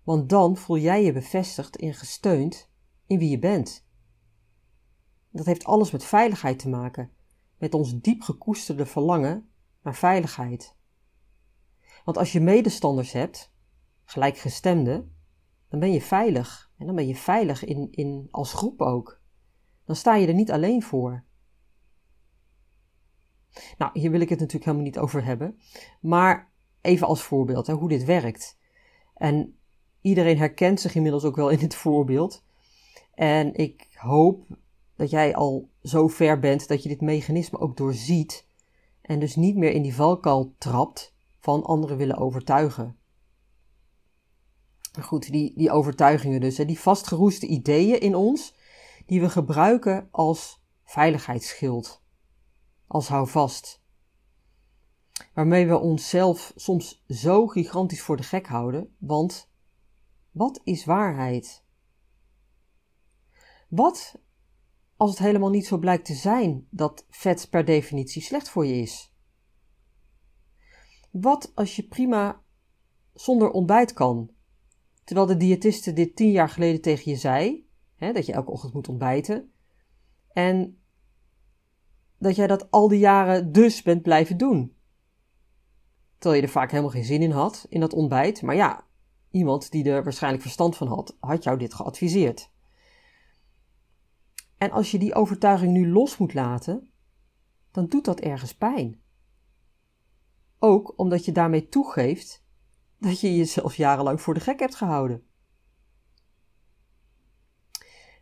want 0.02 0.28
dan 0.28 0.56
voel 0.56 0.78
jij 0.78 1.04
je 1.04 1.12
bevestigd 1.12 1.76
en 1.76 1.94
gesteund 1.94 2.70
in 3.06 3.18
wie 3.18 3.30
je 3.30 3.38
bent. 3.38 3.86
Dat 5.30 5.46
heeft 5.46 5.64
alles 5.64 5.90
met 5.90 6.04
veiligheid 6.04 6.58
te 6.58 6.68
maken, 6.68 7.10
met 7.58 7.74
ons 7.74 8.00
diep 8.00 8.22
gekoesterde 8.22 8.86
verlangen 8.86 9.51
naar 9.82 9.94
veiligheid. 9.94 10.74
Want 12.04 12.16
als 12.16 12.32
je 12.32 12.40
medestanders 12.40 13.12
hebt, 13.12 13.52
gelijkgestemden, 14.04 15.16
dan 15.68 15.80
ben 15.80 15.92
je 15.92 16.00
veilig. 16.00 16.70
En 16.78 16.86
dan 16.86 16.94
ben 16.94 17.06
je 17.06 17.16
veilig 17.16 17.64
in, 17.64 17.88
in, 17.90 18.28
als 18.30 18.52
groep 18.52 18.80
ook. 18.80 19.20
Dan 19.84 19.96
sta 19.96 20.14
je 20.14 20.26
er 20.26 20.34
niet 20.34 20.50
alleen 20.50 20.82
voor. 20.82 21.24
Nou, 23.78 23.90
hier 24.00 24.10
wil 24.10 24.20
ik 24.20 24.28
het 24.28 24.38
natuurlijk 24.38 24.64
helemaal 24.64 24.86
niet 24.86 24.98
over 24.98 25.24
hebben. 25.24 25.58
Maar 26.00 26.50
even 26.80 27.06
als 27.06 27.22
voorbeeld 27.22 27.66
hè, 27.66 27.74
hoe 27.74 27.88
dit 27.88 28.04
werkt. 28.04 28.58
En 29.14 29.56
iedereen 30.00 30.38
herkent 30.38 30.80
zich 30.80 30.94
inmiddels 30.94 31.24
ook 31.24 31.36
wel 31.36 31.48
in 31.48 31.58
dit 31.58 31.74
voorbeeld. 31.74 32.44
En 33.14 33.54
ik 33.54 33.88
hoop 33.94 34.46
dat 34.96 35.10
jij 35.10 35.34
al 35.34 35.68
zo 35.82 36.08
ver 36.08 36.38
bent 36.38 36.68
dat 36.68 36.82
je 36.82 36.88
dit 36.88 37.00
mechanisme 37.00 37.58
ook 37.58 37.76
doorziet. 37.76 38.46
En 39.02 39.18
dus 39.18 39.36
niet 39.36 39.56
meer 39.56 39.70
in 39.70 39.82
die 39.82 39.94
valkuil 39.94 40.54
trapt 40.58 41.14
van 41.38 41.64
anderen 41.64 41.96
willen 41.96 42.16
overtuigen. 42.16 42.96
Goed, 45.00 45.30
die, 45.32 45.52
die 45.56 45.70
overtuigingen 45.70 46.40
dus, 46.40 46.58
hè, 46.58 46.64
die 46.64 46.80
vastgeroeste 46.80 47.46
ideeën 47.46 48.00
in 48.00 48.14
ons, 48.14 48.54
die 49.06 49.20
we 49.20 49.30
gebruiken 49.30 50.08
als 50.10 50.62
veiligheidsschild, 50.84 52.02
als 52.86 53.08
houvast. 53.08 53.82
Waarmee 55.34 55.66
we 55.66 55.78
onszelf 55.78 56.52
soms 56.56 57.04
zo 57.08 57.46
gigantisch 57.46 58.02
voor 58.02 58.16
de 58.16 58.22
gek 58.22 58.46
houden, 58.46 58.96
want 58.98 59.50
wat 60.30 60.60
is 60.64 60.84
waarheid? 60.84 61.64
Wat 63.68 64.18
als 64.96 65.10
het 65.10 65.18
helemaal 65.18 65.50
niet 65.50 65.66
zo 65.66 65.78
blijkt 65.78 66.04
te 66.04 66.14
zijn 66.14 66.66
dat 66.70 67.06
vet 67.10 67.46
per 67.50 67.64
definitie 67.64 68.22
slecht 68.22 68.48
voor 68.48 68.66
je 68.66 68.74
is? 68.74 69.14
Wat 71.10 71.52
als 71.54 71.76
je 71.76 71.88
prima 71.88 72.42
zonder 73.12 73.50
ontbijt 73.50 73.92
kan? 73.92 74.30
Terwijl 75.04 75.26
de 75.26 75.36
diëtiste 75.36 75.92
dit 75.92 76.16
tien 76.16 76.30
jaar 76.30 76.48
geleden 76.48 76.80
tegen 76.80 77.10
je 77.10 77.18
zei, 77.18 77.68
hè, 77.94 78.12
dat 78.12 78.26
je 78.26 78.32
elke 78.32 78.50
ochtend 78.50 78.72
moet 78.72 78.88
ontbijten. 78.88 79.52
En 80.32 80.82
dat 82.18 82.36
jij 82.36 82.46
dat 82.46 82.70
al 82.70 82.88
die 82.88 82.98
jaren 82.98 83.52
dus 83.52 83.82
bent 83.82 84.02
blijven 84.02 84.36
doen. 84.36 84.76
Terwijl 86.18 86.40
je 86.40 86.46
er 86.46 86.52
vaak 86.52 86.70
helemaal 86.70 86.90
geen 86.90 87.04
zin 87.04 87.22
in 87.22 87.30
had, 87.30 87.66
in 87.68 87.80
dat 87.80 87.92
ontbijt. 87.92 88.42
Maar 88.42 88.54
ja, 88.54 88.86
iemand 89.30 89.70
die 89.70 89.84
er 89.84 90.04
waarschijnlijk 90.04 90.42
verstand 90.42 90.76
van 90.76 90.86
had, 90.86 91.16
had 91.20 91.44
jou 91.44 91.58
dit 91.58 91.74
geadviseerd. 91.74 92.51
En 94.62 94.70
als 94.70 94.90
je 94.90 94.98
die 94.98 95.14
overtuiging 95.14 95.72
nu 95.72 95.88
los 95.88 96.16
moet 96.16 96.34
laten, 96.34 96.90
dan 97.70 97.86
doet 97.86 98.04
dat 98.04 98.20
ergens 98.20 98.54
pijn. 98.54 99.00
Ook 100.58 100.98
omdat 100.98 101.24
je 101.24 101.32
daarmee 101.32 101.68
toegeeft 101.68 102.44
dat 102.98 103.20
je 103.20 103.36
jezelf 103.36 103.74
jarenlang 103.74 104.20
voor 104.20 104.34
de 104.34 104.40
gek 104.40 104.60
hebt 104.60 104.74
gehouden. 104.74 105.22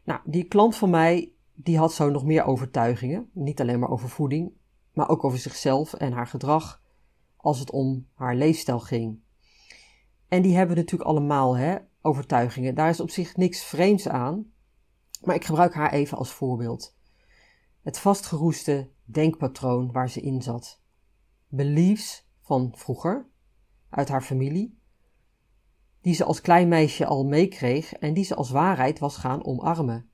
Nou, 0.04 0.20
die 0.24 0.44
klant 0.44 0.76
van 0.76 0.90
mij, 0.90 1.32
die 1.54 1.78
had 1.78 1.92
zo 1.92 2.10
nog 2.10 2.24
meer 2.24 2.44
overtuigingen. 2.44 3.30
Niet 3.32 3.60
alleen 3.60 3.78
maar 3.78 3.90
over 3.90 4.08
voeding, 4.08 4.52
maar 4.92 5.08
ook 5.08 5.24
over 5.24 5.38
zichzelf 5.38 5.92
en 5.94 6.12
haar 6.12 6.26
gedrag 6.26 6.82
als 7.36 7.58
het 7.58 7.70
om 7.70 8.06
haar 8.14 8.36
leefstijl 8.36 8.80
ging. 8.80 9.20
En 10.28 10.42
die 10.42 10.56
hebben 10.56 10.76
natuurlijk 10.76 11.10
allemaal 11.10 11.56
hè, 11.56 11.76
overtuigingen. 12.00 12.74
Daar 12.74 12.88
is 12.88 13.00
op 13.00 13.10
zich 13.10 13.36
niks 13.36 13.62
vreemds 13.62 14.08
aan. 14.08 14.52
Maar 15.20 15.34
ik 15.34 15.44
gebruik 15.44 15.74
haar 15.74 15.92
even 15.92 16.18
als 16.18 16.32
voorbeeld. 16.32 16.96
Het 17.82 17.98
vastgeroeste 17.98 18.90
denkpatroon 19.04 19.92
waar 19.92 20.10
ze 20.10 20.20
in 20.20 20.42
zat. 20.42 20.80
Beliefs 21.48 22.28
van 22.40 22.72
vroeger, 22.76 23.28
uit 23.88 24.08
haar 24.08 24.22
familie, 24.22 24.78
die 26.00 26.14
ze 26.14 26.24
als 26.24 26.40
klein 26.40 26.68
meisje 26.68 27.06
al 27.06 27.24
meekreeg 27.24 27.92
en 27.92 28.14
die 28.14 28.24
ze 28.24 28.34
als 28.34 28.50
waarheid 28.50 28.98
was 28.98 29.16
gaan 29.16 29.44
omarmen. 29.44 30.10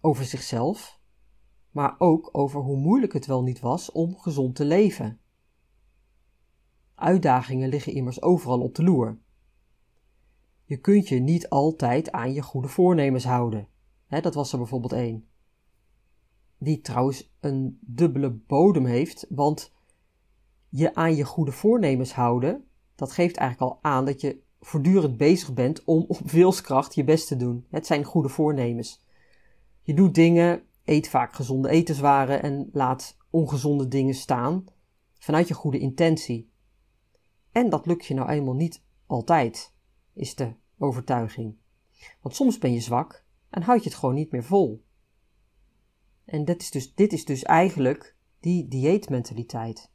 Over 0.00 0.24
zichzelf, 0.24 1.00
maar 1.70 1.94
ook 1.98 2.28
over 2.32 2.60
hoe 2.60 2.76
moeilijk 2.76 3.12
het 3.12 3.26
wel 3.26 3.42
niet 3.42 3.60
was 3.60 3.92
om 3.92 4.18
gezond 4.18 4.54
te 4.54 4.64
leven. 4.64 5.20
Uitdagingen 6.94 7.68
liggen 7.68 7.92
immers 7.92 8.22
overal 8.22 8.60
op 8.60 8.74
de 8.74 8.82
loer. 8.82 9.18
Je 10.64 10.76
kunt 10.76 11.08
je 11.08 11.18
niet 11.18 11.48
altijd 11.48 12.12
aan 12.12 12.32
je 12.32 12.42
goede 12.42 12.68
voornemens 12.68 13.24
houden. 13.24 13.68
Dat 14.08 14.34
was 14.34 14.52
er 14.52 14.58
bijvoorbeeld 14.58 14.92
één. 14.92 15.28
Die 16.58 16.80
trouwens 16.80 17.32
een 17.40 17.78
dubbele 17.80 18.30
bodem 18.30 18.86
heeft, 18.86 19.26
want 19.28 19.72
je 20.68 20.94
aan 20.94 21.14
je 21.14 21.24
goede 21.24 21.52
voornemens 21.52 22.12
houden, 22.12 22.64
dat 22.94 23.12
geeft 23.12 23.36
eigenlijk 23.36 23.72
al 23.72 23.78
aan 23.82 24.04
dat 24.04 24.20
je 24.20 24.42
voortdurend 24.60 25.16
bezig 25.16 25.54
bent 25.54 25.84
om 25.84 26.04
op 26.08 26.30
wilskracht 26.30 26.94
je 26.94 27.04
best 27.04 27.28
te 27.28 27.36
doen. 27.36 27.66
Het 27.70 27.86
zijn 27.86 28.04
goede 28.04 28.28
voornemens. 28.28 29.04
Je 29.82 29.94
doet 29.94 30.14
dingen, 30.14 30.62
eet 30.84 31.08
vaak 31.08 31.34
gezonde 31.34 31.68
etenswaren 31.68 32.42
en 32.42 32.68
laat 32.72 33.16
ongezonde 33.30 33.88
dingen 33.88 34.14
staan 34.14 34.64
vanuit 35.18 35.48
je 35.48 35.54
goede 35.54 35.78
intentie. 35.78 36.50
En 37.52 37.70
dat 37.70 37.86
lukt 37.86 38.06
je 38.06 38.14
nou 38.14 38.28
eenmaal 38.28 38.54
niet 38.54 38.82
altijd, 39.06 39.72
is 40.12 40.34
de 40.34 40.52
overtuiging. 40.78 41.56
Want 42.20 42.34
soms 42.34 42.58
ben 42.58 42.72
je 42.72 42.80
zwak 42.80 43.24
en 43.56 43.62
houd 43.62 43.82
je 43.82 43.88
het 43.88 43.98
gewoon 43.98 44.14
niet 44.14 44.30
meer 44.30 44.44
vol. 44.44 44.84
En 46.24 46.44
dit 46.44 46.62
is 46.62 46.70
dus, 46.70 46.94
dit 46.94 47.12
is 47.12 47.24
dus 47.24 47.42
eigenlijk 47.42 48.16
die 48.40 48.68
dieetmentaliteit. 48.68 49.90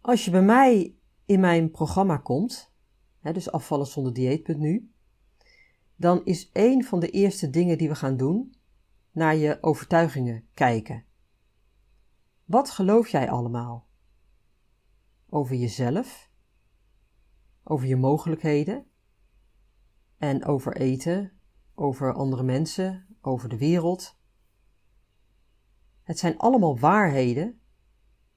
Als 0.00 0.24
je 0.24 0.30
bij 0.30 0.42
mij 0.42 0.96
in 1.24 1.40
mijn 1.40 1.70
programma 1.70 2.16
komt, 2.16 2.72
hè, 3.20 3.32
dus 3.32 3.50
afvallen 3.50 3.86
zonder 3.86 4.12
dieet.nu, 4.12 4.92
dan 5.96 6.24
is 6.24 6.50
een 6.52 6.84
van 6.84 7.00
de 7.00 7.10
eerste 7.10 7.50
dingen 7.50 7.78
die 7.78 7.88
we 7.88 7.94
gaan 7.94 8.16
doen 8.16 8.54
naar 9.10 9.36
je 9.36 9.58
overtuigingen 9.60 10.48
kijken. 10.54 11.04
Wat 12.44 12.70
geloof 12.70 13.08
jij 13.08 13.30
allemaal? 13.30 13.86
Over 15.28 15.56
jezelf, 15.56 16.30
over 17.62 17.86
je 17.86 17.96
mogelijkheden 17.96 18.90
en 20.22 20.44
over 20.44 20.76
eten, 20.76 21.32
over 21.74 22.14
andere 22.14 22.42
mensen, 22.42 23.06
over 23.20 23.48
de 23.48 23.58
wereld. 23.58 24.18
Het 26.02 26.18
zijn 26.18 26.38
allemaal 26.38 26.78
waarheden, 26.78 27.60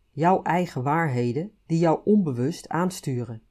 jouw 0.10 0.42
eigen 0.44 0.84
waarheden, 0.84 1.51
die 1.65 1.80
jou 1.80 2.01
onbewust 2.04 2.70
aansturen. 2.70 3.44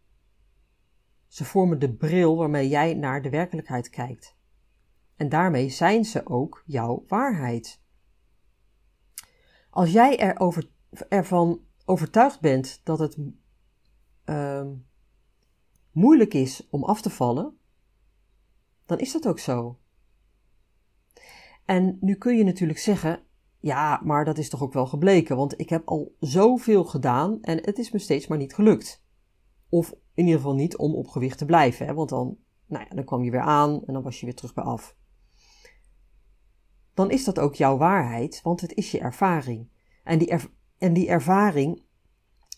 Ze 1.26 1.44
vormen 1.44 1.78
de 1.78 1.94
bril 1.94 2.36
waarmee 2.36 2.68
jij 2.68 2.94
naar 2.94 3.22
de 3.22 3.30
werkelijkheid 3.30 3.90
kijkt. 3.90 4.36
En 5.16 5.28
daarmee 5.28 5.68
zijn 5.68 6.04
ze 6.04 6.26
ook 6.26 6.62
jouw 6.66 7.04
waarheid. 7.08 7.80
Als 9.70 9.92
jij 9.92 10.18
erover, 10.18 10.70
ervan 11.08 11.60
overtuigd 11.84 12.40
bent 12.40 12.80
dat 12.84 12.98
het 12.98 13.18
uh, 14.24 14.66
moeilijk 15.90 16.34
is 16.34 16.68
om 16.70 16.84
af 16.84 17.00
te 17.00 17.10
vallen, 17.10 17.58
dan 18.86 18.98
is 18.98 19.12
dat 19.12 19.26
ook 19.28 19.38
zo. 19.38 19.78
En 21.64 21.98
nu 22.00 22.14
kun 22.14 22.36
je 22.36 22.44
natuurlijk 22.44 22.78
zeggen: 22.78 23.22
ja, 23.58 24.00
maar 24.02 24.24
dat 24.24 24.38
is 24.38 24.48
toch 24.48 24.62
ook 24.62 24.72
wel 24.72 24.86
gebleken, 24.86 25.36
want 25.36 25.60
ik 25.60 25.68
heb 25.68 25.88
al 25.88 26.14
zoveel 26.20 26.84
gedaan 26.84 27.42
en 27.42 27.64
het 27.64 27.78
is 27.78 27.90
me 27.90 27.98
steeds 27.98 28.26
maar 28.26 28.38
niet 28.38 28.54
gelukt. 28.54 29.04
Of 29.68 29.90
in 29.90 30.24
ieder 30.24 30.40
geval 30.40 30.54
niet 30.54 30.76
om 30.76 30.94
op 30.94 31.08
gewicht 31.08 31.38
te 31.38 31.44
blijven, 31.44 31.86
hè, 31.86 31.94
want 31.94 32.08
dan, 32.08 32.36
nou 32.66 32.84
ja, 32.88 32.94
dan 32.94 33.04
kwam 33.04 33.24
je 33.24 33.30
weer 33.30 33.40
aan 33.40 33.84
en 33.84 33.92
dan 33.92 34.02
was 34.02 34.20
je 34.20 34.26
weer 34.26 34.34
terug 34.34 34.54
bij 34.54 34.64
af. 34.64 34.96
Dan 36.94 37.10
is 37.10 37.24
dat 37.24 37.38
ook 37.38 37.54
jouw 37.54 37.76
waarheid, 37.76 38.40
want 38.42 38.60
het 38.60 38.74
is 38.74 38.90
je 38.90 38.98
ervaring. 38.98 39.68
En 40.04 40.18
die, 40.18 40.34
en 40.78 40.92
die 40.92 41.08
ervaring 41.08 41.82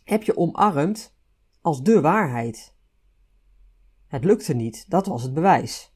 heb 0.05 0.23
je 0.23 0.37
omarmd 0.37 1.15
als 1.61 1.83
de 1.83 2.01
waarheid. 2.01 2.75
Het 4.07 4.25
lukte 4.25 4.55
niet, 4.55 4.91
dat 4.91 5.07
was 5.07 5.23
het 5.23 5.35
bewijs. 5.35 5.96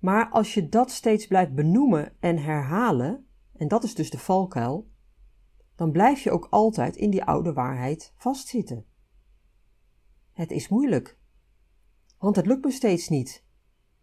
Maar 0.00 0.28
als 0.28 0.54
je 0.54 0.68
dat 0.68 0.90
steeds 0.90 1.26
blijft 1.26 1.54
benoemen 1.54 2.16
en 2.20 2.38
herhalen, 2.38 3.26
en 3.52 3.68
dat 3.68 3.84
is 3.84 3.94
dus 3.94 4.10
de 4.10 4.18
valkuil, 4.18 4.90
dan 5.74 5.92
blijf 5.92 6.22
je 6.22 6.30
ook 6.30 6.46
altijd 6.50 6.96
in 6.96 7.10
die 7.10 7.24
oude 7.24 7.52
waarheid 7.52 8.12
vastzitten. 8.16 8.86
Het 10.32 10.50
is 10.50 10.68
moeilijk, 10.68 11.18
want 12.18 12.36
het 12.36 12.46
lukt 12.46 12.64
me 12.64 12.70
steeds 12.70 13.08
niet. 13.08 13.44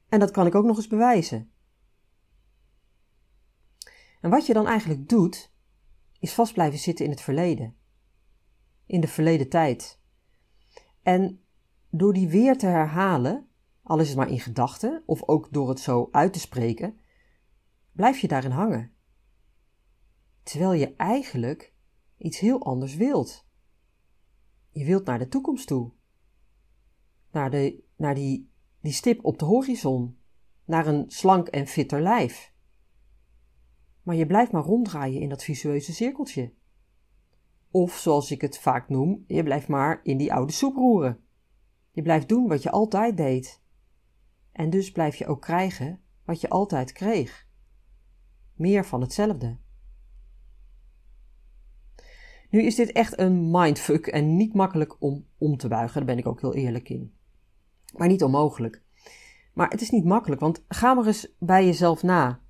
En 0.10 0.20
dat 0.20 0.32
kan 0.32 0.46
ik 0.46 0.56
ook 0.56 0.66
nog 0.66 0.78
eens 0.78 0.88
bewijzen. 0.88 1.52
En 4.22 4.30
wat 4.30 4.46
je 4.46 4.54
dan 4.54 4.68
eigenlijk 4.68 5.10
doet, 5.10 5.54
is 6.20 6.34
vast 6.34 6.54
blijven 6.54 6.80
zitten 6.80 7.06
in 7.06 7.12
het 7.12 7.22
verleden. 7.22 7.76
In 8.86 9.02
de 9.02 9.08
verleden 9.08 9.50
tijd. 9.50 10.02
En 11.02 11.44
door 11.90 12.14
die 12.14 12.28
weer 12.28 12.58
te 12.58 12.66
herhalen, 12.66 13.47
al 13.88 14.00
is 14.00 14.08
het 14.08 14.18
maar 14.18 14.30
in 14.30 14.40
gedachten 14.40 15.04
of 15.06 15.28
ook 15.28 15.48
door 15.52 15.70
het 15.70 15.80
zo 15.80 16.08
uit 16.12 16.34
te 16.34 16.40
spreken, 16.40 17.00
blijf 17.92 18.20
je 18.20 18.28
daarin 18.28 18.52
hangen. 18.52 18.92
Terwijl 20.44 20.74
je 20.74 20.96
eigenlijk 20.96 21.74
iets 22.18 22.40
heel 22.40 22.64
anders 22.64 22.96
wilt. 22.96 23.48
Je 24.72 24.86
wilt 24.86 25.06
naar 25.06 25.20
de 25.20 25.28
toekomst 25.28 25.68
toe. 25.68 25.92
Naar, 27.32 27.52
de, 27.52 27.84
naar 27.96 28.16
die, 28.16 28.52
die 28.82 28.92
stip 28.92 29.26
op 29.26 29.40
de 29.40 29.46
horizon. 29.46 30.18
Naar 30.66 30.88
een 30.88 31.06
slank 31.08 31.48
en 31.48 31.68
fitter 31.68 32.02
lijf. 32.02 32.54
Maar 34.04 34.16
je 34.16 34.26
blijft 34.26 34.52
maar 34.52 34.64
ronddraaien 34.64 35.22
in 35.22 35.30
dat 35.30 35.44
visueuze 35.44 35.94
cirkeltje. 35.94 36.54
Of 37.72 37.98
zoals 37.98 38.32
ik 38.32 38.42
het 38.42 38.60
vaak 38.60 38.90
noem, 38.90 39.24
je 39.28 39.44
blijft 39.44 39.68
maar 39.68 40.00
in 40.04 40.18
die 40.18 40.34
oude 40.34 40.54
soep 40.54 40.76
roeren. 40.76 41.24
Je 41.92 42.02
blijft 42.02 42.30
doen 42.30 42.48
wat 42.48 42.64
je 42.64 42.72
altijd 42.72 43.18
deed. 43.18 43.66
En 44.58 44.70
dus 44.70 44.92
blijf 44.92 45.16
je 45.16 45.28
ook 45.28 45.42
krijgen 45.42 46.00
wat 46.26 46.42
je 46.42 46.50
altijd 46.50 46.92
kreeg. 46.92 47.48
Meer 48.54 48.86
van 48.86 49.02
hetzelfde. 49.02 49.58
Nu 52.50 52.62
is 52.62 52.76
dit 52.76 52.92
echt 52.92 53.20
een 53.20 53.52
mindfuck 53.52 54.08
en 54.08 54.36
niet 54.36 54.54
makkelijk 54.54 55.02
om 55.02 55.26
om 55.38 55.58
te 55.58 55.68
buigen, 55.68 55.96
daar 55.96 56.06
ben 56.06 56.18
ik 56.18 56.28
ook 56.28 56.42
heel 56.42 56.54
eerlijk 56.54 56.90
in. 56.90 57.14
Maar 57.96 58.08
niet 58.08 58.24
onmogelijk. 58.24 58.84
Maar 59.54 59.70
het 59.70 59.82
is 59.82 59.90
niet 59.90 60.06
makkelijk, 60.06 60.42
want 60.42 60.64
ga 60.68 60.94
maar 60.94 61.06
eens 61.06 61.36
bij 61.40 61.66
jezelf 61.66 62.04
na. 62.04 62.42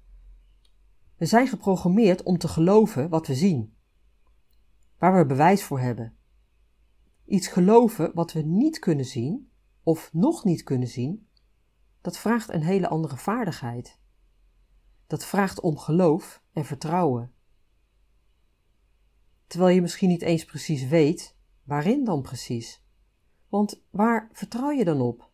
We 1.17 1.25
zijn 1.25 1.47
geprogrammeerd 1.47 2.23
om 2.23 2.37
te 2.37 2.47
geloven 2.47 3.09
wat 3.09 3.27
we 3.27 3.35
zien, 3.35 3.73
waar 4.97 5.17
we 5.17 5.25
bewijs 5.25 5.63
voor 5.63 5.79
hebben. 5.79 6.15
Iets 7.25 7.47
geloven 7.47 8.11
wat 8.13 8.33
we 8.33 8.41
niet 8.41 8.79
kunnen 8.79 9.05
zien, 9.05 9.51
of 9.83 10.09
nog 10.13 10.43
niet 10.43 10.63
kunnen 10.63 10.87
zien, 10.87 11.26
dat 12.07 12.17
vraagt 12.17 12.53
een 12.53 12.61
hele 12.61 12.87
andere 12.87 13.17
vaardigheid. 13.17 13.99
Dat 15.07 15.25
vraagt 15.25 15.59
om 15.59 15.77
geloof 15.77 16.41
en 16.53 16.65
vertrouwen. 16.65 17.33
Terwijl 19.47 19.75
je 19.75 19.81
misschien 19.81 20.09
niet 20.09 20.21
eens 20.21 20.45
precies 20.45 20.87
weet 20.87 21.37
waarin 21.63 22.03
dan 22.03 22.21
precies. 22.21 22.83
Want 23.49 23.83
waar 23.89 24.29
vertrouw 24.31 24.71
je 24.71 24.85
dan 24.85 25.01
op? 25.01 25.31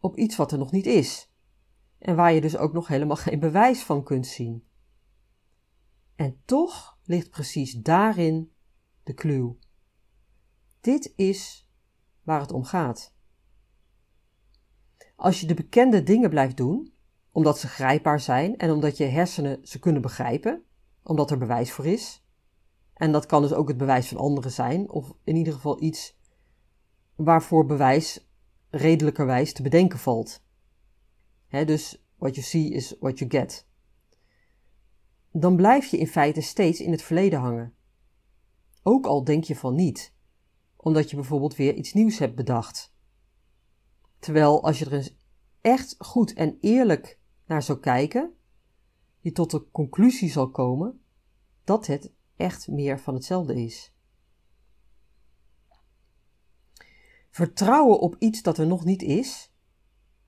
Op 0.00 0.16
iets 0.16 0.36
wat 0.36 0.52
er 0.52 0.58
nog 0.58 0.72
niet 0.72 0.86
is 0.86 1.32
en 1.98 2.16
waar 2.16 2.32
je 2.32 2.40
dus 2.40 2.56
ook 2.56 2.72
nog 2.72 2.88
helemaal 2.88 3.16
geen 3.16 3.40
bewijs 3.40 3.82
van 3.82 4.04
kunt 4.04 4.26
zien. 4.26 4.66
En 6.14 6.42
toch 6.44 6.98
ligt 7.04 7.30
precies 7.30 7.72
daarin 7.72 8.52
de 9.02 9.14
clue. 9.14 9.56
Dit 10.80 11.12
is 11.16 11.68
waar 12.22 12.40
het 12.40 12.52
om 12.52 12.64
gaat. 12.64 13.14
Als 15.22 15.40
je 15.40 15.46
de 15.46 15.54
bekende 15.54 16.02
dingen 16.02 16.30
blijft 16.30 16.56
doen, 16.56 16.92
omdat 17.32 17.58
ze 17.58 17.68
grijpbaar 17.68 18.20
zijn 18.20 18.56
en 18.56 18.70
omdat 18.70 18.96
je 18.96 19.04
hersenen 19.04 19.58
ze 19.62 19.78
kunnen 19.78 20.02
begrijpen, 20.02 20.62
omdat 21.02 21.30
er 21.30 21.38
bewijs 21.38 21.72
voor 21.72 21.86
is, 21.86 22.24
en 22.94 23.12
dat 23.12 23.26
kan 23.26 23.42
dus 23.42 23.52
ook 23.52 23.68
het 23.68 23.76
bewijs 23.76 24.08
van 24.08 24.16
anderen 24.16 24.50
zijn, 24.50 24.90
of 24.90 25.12
in 25.24 25.36
ieder 25.36 25.52
geval 25.52 25.82
iets 25.82 26.18
waarvoor 27.14 27.66
bewijs 27.66 28.28
redelijkerwijs 28.70 29.52
te 29.52 29.62
bedenken 29.62 29.98
valt. 29.98 30.42
dus 31.48 32.04
what 32.16 32.34
you 32.34 32.46
see 32.46 32.70
is 32.70 32.96
what 33.00 33.18
you 33.18 33.30
get. 33.30 33.66
Dan 35.32 35.56
blijf 35.56 35.86
je 35.86 35.98
in 35.98 36.08
feite 36.08 36.40
steeds 36.40 36.80
in 36.80 36.90
het 36.90 37.02
verleden 37.02 37.40
hangen. 37.40 37.74
Ook 38.82 39.06
al 39.06 39.24
denk 39.24 39.44
je 39.44 39.56
van 39.56 39.74
niet, 39.74 40.14
omdat 40.76 41.10
je 41.10 41.16
bijvoorbeeld 41.16 41.56
weer 41.56 41.74
iets 41.74 41.92
nieuws 41.92 42.18
hebt 42.18 42.34
bedacht. 42.34 42.91
Terwijl 44.22 44.62
als 44.62 44.78
je 44.78 44.84
er 44.84 44.92
eens 44.92 45.16
echt 45.60 45.94
goed 45.98 46.32
en 46.32 46.58
eerlijk 46.60 47.18
naar 47.44 47.62
zou 47.62 47.78
kijken, 47.78 48.36
je 49.20 49.32
tot 49.32 49.50
de 49.50 49.70
conclusie 49.70 50.30
zal 50.30 50.50
komen 50.50 51.04
dat 51.64 51.86
het 51.86 52.12
echt 52.36 52.68
meer 52.68 53.00
van 53.00 53.14
hetzelfde 53.14 53.54
is. 53.62 53.94
Vertrouwen 57.30 58.00
op 58.00 58.16
iets 58.18 58.42
dat 58.42 58.58
er 58.58 58.66
nog 58.66 58.84
niet 58.84 59.02
is? 59.02 59.52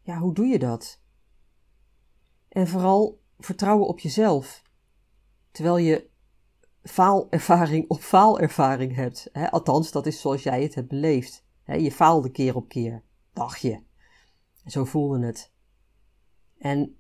Ja, 0.02 0.18
hoe 0.18 0.35
doe 0.35 0.46
je 0.46 0.59
dat? 0.59 1.00
En 2.48 2.68
vooral 2.68 3.22
vertrouwen 3.38 3.87
op 3.87 3.98
jezelf, 3.98 4.62
terwijl 5.50 5.78
je 5.78 6.11
faalervaring 6.83 7.88
op 7.88 8.00
faalervaring 8.00 8.94
hebt. 8.94 9.28
Hè? 9.33 9.50
Althans, 9.50 9.90
dat 9.90 10.07
is 10.07 10.20
zoals 10.20 10.42
jij 10.42 10.62
het 10.62 10.74
hebt 10.74 10.88
beleefd. 10.88 11.44
Hè? 11.62 11.74
Je 11.74 11.92
faalde 11.92 12.30
keer 12.30 12.57
op 12.57 12.68
keer, 12.68 13.03
dacht 13.34 13.60
je. 13.60 13.82
Zo 14.66 14.84
voelde 14.84 15.26
het. 15.26 15.52
En 16.58 16.96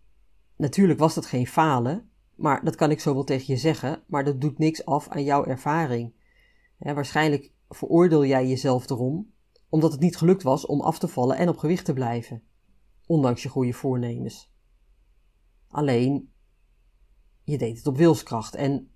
natuurlijk 0.56 0.98
was 0.98 1.14
dat 1.14 1.26
geen 1.26 1.46
falen, 1.46 2.10
Maar 2.34 2.64
dat 2.64 2.74
kan 2.74 2.90
ik 2.90 3.00
zo 3.00 3.14
wel 3.14 3.24
tegen 3.24 3.54
je 3.54 3.60
zeggen, 3.60 4.02
maar 4.06 4.24
dat 4.24 4.40
doet 4.40 4.58
niks 4.58 4.84
af 4.84 5.08
aan 5.08 5.24
jouw 5.24 5.44
ervaring. 5.44 6.14
waarschijnlijk 6.78 7.52
veroordeel 7.68 8.24
jij 8.24 8.48
jezelf 8.48 8.90
erom, 8.90 9.32
omdat 9.68 9.92
het 9.92 10.00
niet 10.00 10.16
gelukt 10.16 10.42
was 10.42 10.66
om 10.66 10.80
af 10.80 10.98
te 10.98 11.08
vallen 11.08 11.36
en 11.36 11.48
op 11.48 11.56
gewicht 11.56 11.84
te 11.84 11.92
blijven, 11.92 12.42
ondanks 13.06 13.42
je 13.42 13.48
goede 13.48 13.72
voornemens. 13.72 14.52
Alleen, 15.68 16.32
je 17.42 17.58
deed 17.58 17.76
het 17.76 17.86
op 17.86 17.96
wilskracht 17.96 18.54
en 18.54 18.90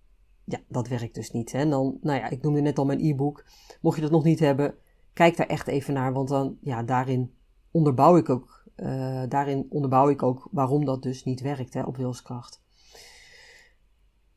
ja, 0.44 0.60
dat 0.68 0.88
werkt 0.88 1.14
dus 1.14 1.30
niet. 1.30 1.52
Hè? 1.52 1.58
En 1.58 1.70
dan, 1.70 1.98
nou 2.00 2.18
ja, 2.18 2.28
ik 2.28 2.42
noemde 2.42 2.60
net 2.60 2.78
al 2.78 2.84
mijn 2.84 3.00
e-book. 3.00 3.46
Mocht 3.80 3.96
je 3.96 4.02
dat 4.02 4.10
nog 4.10 4.24
niet 4.24 4.38
hebben, 4.38 4.74
kijk 5.12 5.36
daar 5.36 5.46
echt 5.46 5.66
even 5.66 5.94
naar, 5.94 6.12
want 6.12 6.28
dan, 6.28 6.58
ja, 6.60 6.82
daarin 6.82 7.34
onderbouw 7.70 8.16
ik 8.16 8.28
ook, 8.28 8.64
uh, 8.76 9.22
daarin 9.28 9.66
onderbouw 9.68 10.08
ik 10.08 10.22
ook 10.22 10.48
waarom 10.50 10.84
dat 10.84 11.02
dus 11.02 11.24
niet 11.24 11.40
werkt 11.40 11.74
hè, 11.74 11.82
op 11.82 11.96
wilskracht. 11.96 12.62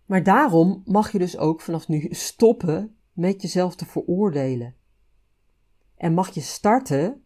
Maar 0.06 0.24
daarom 0.24 0.82
mag 0.86 1.12
je 1.12 1.20
dus 1.20 1.38
ook 1.38 1.62
vanaf 1.62 1.88
nu 1.88 2.08
stoppen 2.30 2.96
met 3.14 3.42
jezelf 3.42 3.76
te 3.76 3.86
veroordelen. 3.86 4.76
En 5.96 6.14
mag 6.14 6.34
je 6.34 6.42
starten 6.42 7.24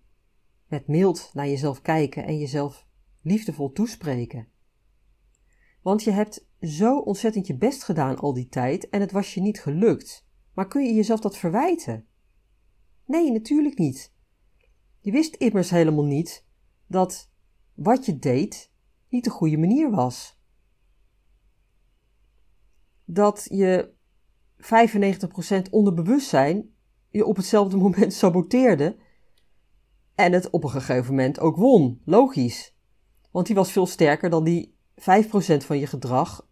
met 0.68 0.88
mild 0.88 1.30
naar 1.34 1.48
jezelf 1.48 1.82
kijken 1.82 2.26
en 2.26 2.38
jezelf 2.38 2.88
liefdevol 3.22 3.72
toespreken. 3.72 4.48
Want 5.82 6.04
je 6.04 6.12
hebt 6.12 6.48
zo 6.62 6.98
ontzettend 6.98 7.48
je 7.48 7.58
best 7.58 7.84
gedaan 7.84 8.20
al 8.20 8.34
die 8.34 8.48
tijd 8.48 8.90
en 8.90 9.02
het 9.02 9.12
was 9.12 9.34
je 9.34 9.42
niet 9.42 9.62
gelukt. 9.62 10.28
Maar 10.54 10.68
kun 10.68 10.84
je 10.84 10.94
jezelf 10.94 11.20
dat 11.20 11.38
verwijten? 11.38 12.06
Nee, 13.06 13.32
natuurlijk 13.32 13.78
niet. 13.78 14.14
Je 15.00 15.12
wist 15.12 15.36
immers 15.36 15.70
helemaal 15.70 16.06
niet 16.06 16.46
dat 16.88 17.30
wat 17.74 18.06
je 18.06 18.20
deed 18.20 18.72
niet 19.10 19.24
de 19.24 19.30
goede 19.30 19.58
manier 19.58 19.92
was. 19.92 20.40
Dat 23.06 23.48
je 23.50 23.94
95% 24.58 25.70
onderbewustzijn 25.70 26.74
je 27.10 27.26
op 27.26 27.36
hetzelfde 27.36 27.78
moment 27.88 28.14
saboteerde 28.14 28.98
en 30.16 30.34
het 30.34 30.50
op 30.50 30.64
een 30.64 30.70
gegeven 30.70 31.10
moment 31.10 31.40
ook 31.40 31.56
won. 31.56 32.02
Logisch. 32.06 32.76
Want 33.32 33.46
die 33.46 33.56
was 33.56 33.72
veel 33.72 33.86
sterker 33.86 34.30
dan 34.30 34.44
die 34.44 34.76
5% 34.96 35.04
van 35.58 35.78
je 35.78 35.88
gedrag 35.88 36.48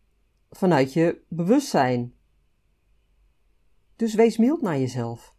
vanuit 0.49 0.93
je 0.93 1.21
bewustzijn. 1.27 2.13
Dus 3.95 4.13
wees 4.13 4.37
mild 4.37 4.61
naar 4.61 4.79
jezelf. 4.79 5.32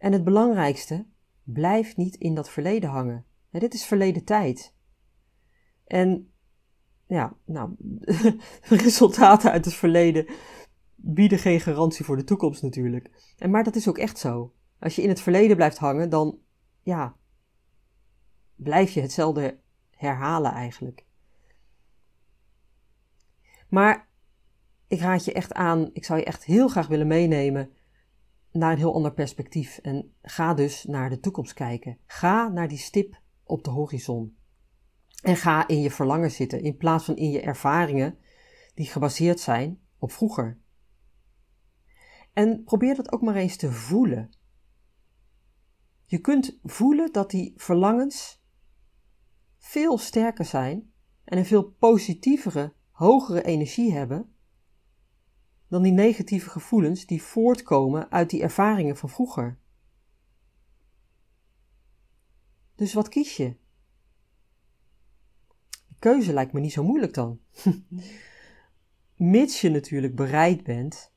En 0.00 0.12
het 0.12 0.24
belangrijkste, 0.24 1.06
blijf 1.42 1.96
niet 1.96 2.16
in 2.16 2.34
dat 2.34 2.50
verleden 2.50 2.90
hangen. 2.90 3.24
dit 3.50 3.74
is 3.74 3.84
verleden 3.84 4.24
tijd. 4.24 4.74
En 5.84 6.32
ja, 7.06 7.36
nou, 7.44 7.76
resultaten 8.84 9.50
uit 9.50 9.64
het 9.64 9.74
verleden 9.74 10.26
bieden 10.94 11.38
geen 11.38 11.60
garantie 11.60 12.04
voor 12.04 12.16
de 12.16 12.24
toekomst 12.24 12.62
natuurlijk. 12.62 13.34
En, 13.38 13.50
maar 13.50 13.64
dat 13.64 13.76
is 13.76 13.88
ook 13.88 13.98
echt 13.98 14.18
zo. 14.18 14.54
Als 14.78 14.96
je 14.96 15.02
in 15.02 15.08
het 15.08 15.20
verleden 15.20 15.56
blijft 15.56 15.78
hangen, 15.78 16.10
dan 16.10 16.38
ja, 16.82 17.16
blijf 18.54 18.90
je 18.90 19.00
hetzelfde 19.00 19.60
herhalen 19.90 20.52
eigenlijk. 20.52 21.06
Maar 23.68 24.08
ik 24.88 25.00
raad 25.00 25.24
je 25.24 25.32
echt 25.32 25.52
aan, 25.52 25.90
ik 25.92 26.04
zou 26.04 26.18
je 26.18 26.24
echt 26.24 26.44
heel 26.44 26.68
graag 26.68 26.86
willen 26.86 27.06
meenemen 27.06 27.72
naar 28.52 28.72
een 28.72 28.78
heel 28.78 28.94
ander 28.94 29.12
perspectief. 29.12 29.78
En 29.78 30.14
ga 30.22 30.54
dus 30.54 30.84
naar 30.84 31.10
de 31.10 31.20
toekomst 31.20 31.52
kijken. 31.52 31.98
Ga 32.06 32.48
naar 32.48 32.68
die 32.68 32.78
stip 32.78 33.20
op 33.44 33.64
de 33.64 33.70
horizon. 33.70 34.36
En 35.22 35.36
ga 35.36 35.68
in 35.68 35.80
je 35.80 35.90
verlangen 35.90 36.30
zitten 36.30 36.62
in 36.62 36.76
plaats 36.76 37.04
van 37.04 37.16
in 37.16 37.30
je 37.30 37.40
ervaringen 37.40 38.18
die 38.74 38.86
gebaseerd 38.86 39.40
zijn 39.40 39.80
op 39.98 40.12
vroeger. 40.12 40.58
En 42.32 42.64
probeer 42.64 42.94
dat 42.94 43.12
ook 43.12 43.22
maar 43.22 43.34
eens 43.34 43.56
te 43.56 43.72
voelen. 43.72 44.30
Je 46.04 46.18
kunt 46.18 46.58
voelen 46.62 47.12
dat 47.12 47.30
die 47.30 47.52
verlangens 47.56 48.42
veel 49.58 49.98
sterker 49.98 50.44
zijn 50.44 50.92
en 51.24 51.38
een 51.38 51.46
veel 51.46 51.64
positievere, 51.64 52.74
hogere 52.90 53.42
energie 53.42 53.92
hebben 53.92 54.34
dan 55.70 55.82
die 55.82 55.92
negatieve 55.92 56.50
gevoelens 56.50 57.06
die 57.06 57.22
voortkomen 57.22 58.10
uit 58.10 58.30
die 58.30 58.42
ervaringen 58.42 58.96
van 58.96 59.08
vroeger. 59.08 59.58
Dus 62.74 62.94
wat 62.94 63.08
kies 63.08 63.36
je? 63.36 63.56
De 65.68 65.94
keuze 65.98 66.32
lijkt 66.32 66.52
me 66.52 66.60
niet 66.60 66.72
zo 66.72 66.84
moeilijk 66.84 67.14
dan. 67.14 67.40
Mits 69.16 69.60
je 69.60 69.70
natuurlijk 69.70 70.14
bereid 70.14 70.64
bent 70.64 71.12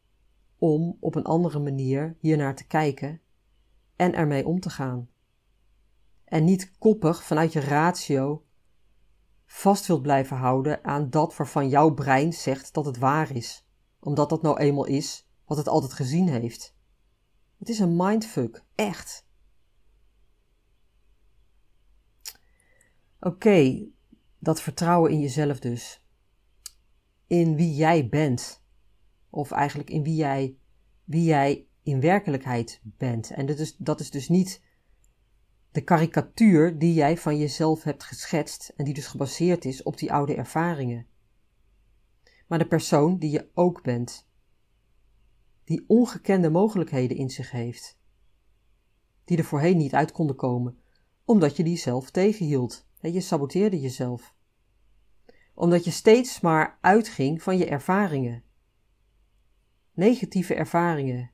om 0.57 0.97
op 0.99 1.15
een 1.15 1.23
andere 1.23 1.59
manier 1.59 2.15
hiernaar 2.19 2.55
te 2.55 2.67
kijken 2.67 3.21
en 3.95 4.13
ermee 4.13 4.45
om 4.45 4.59
te 4.59 4.69
gaan. 4.69 5.09
En 6.25 6.43
niet 6.43 6.77
koppig 6.77 7.23
vanuit 7.23 7.53
je 7.53 7.59
ratio 7.59 8.45
vast 9.45 9.87
wilt 9.87 10.01
blijven 10.01 10.37
houden 10.37 10.83
aan 10.83 11.09
dat 11.09 11.35
waarvan 11.35 11.69
jouw 11.69 11.93
brein 11.93 12.33
zegt 12.33 12.73
dat 12.73 12.85
het 12.85 12.97
waar 12.97 13.35
is, 13.35 13.67
omdat 14.03 14.29
dat 14.29 14.41
nou 14.41 14.57
eenmaal 14.57 14.85
is 14.85 15.27
wat 15.45 15.57
het 15.57 15.67
altijd 15.67 15.93
gezien 15.93 16.29
heeft. 16.29 16.75
Het 17.57 17.69
is 17.69 17.79
een 17.79 17.95
mindfuck, 17.95 18.63
echt. 18.75 19.27
Oké, 23.19 23.85
dat 24.39 24.61
vertrouwen 24.61 25.11
in 25.11 25.19
jezelf 25.19 25.59
dus. 25.59 26.03
In 27.27 27.55
wie 27.55 27.75
jij 27.75 28.09
bent. 28.09 28.63
Of 29.29 29.51
eigenlijk 29.51 29.89
in 29.89 30.03
wie 30.03 30.15
jij, 30.15 30.57
wie 31.03 31.23
jij 31.23 31.67
in 31.83 31.99
werkelijkheid 31.99 32.81
bent. 32.83 33.31
En 33.31 33.45
dat 33.45 33.59
is, 33.59 33.75
dat 33.77 33.99
is 33.99 34.11
dus 34.11 34.29
niet 34.29 34.61
de 35.71 35.81
karikatuur 35.81 36.79
die 36.79 36.93
jij 36.93 37.17
van 37.17 37.37
jezelf 37.37 37.83
hebt 37.83 38.03
geschetst 38.03 38.73
en 38.75 38.85
die 38.85 38.93
dus 38.93 39.07
gebaseerd 39.07 39.65
is 39.65 39.83
op 39.83 39.97
die 39.97 40.13
oude 40.13 40.35
ervaringen. 40.35 41.07
Maar 42.53 42.61
de 42.61 42.67
persoon 42.67 43.17
die 43.17 43.31
je 43.31 43.49
ook 43.53 43.83
bent. 43.83 44.29
Die 45.63 45.83
ongekende 45.87 46.49
mogelijkheden 46.49 47.17
in 47.17 47.29
zich 47.29 47.51
heeft. 47.51 47.99
Die 49.23 49.37
er 49.37 49.43
voorheen 49.43 49.77
niet 49.77 49.93
uit 49.93 50.11
konden 50.11 50.35
komen, 50.35 50.79
omdat 51.25 51.55
je 51.57 51.63
die 51.63 51.77
zelf 51.77 52.11
tegenhield. 52.11 52.87
Je 53.01 53.21
saboteerde 53.21 53.79
jezelf. 53.79 54.35
Omdat 55.53 55.83
je 55.83 55.91
steeds 55.91 56.39
maar 56.39 56.77
uitging 56.81 57.43
van 57.43 57.57
je 57.57 57.65
ervaringen. 57.65 58.43
Negatieve 59.91 60.55
ervaringen, 60.55 61.31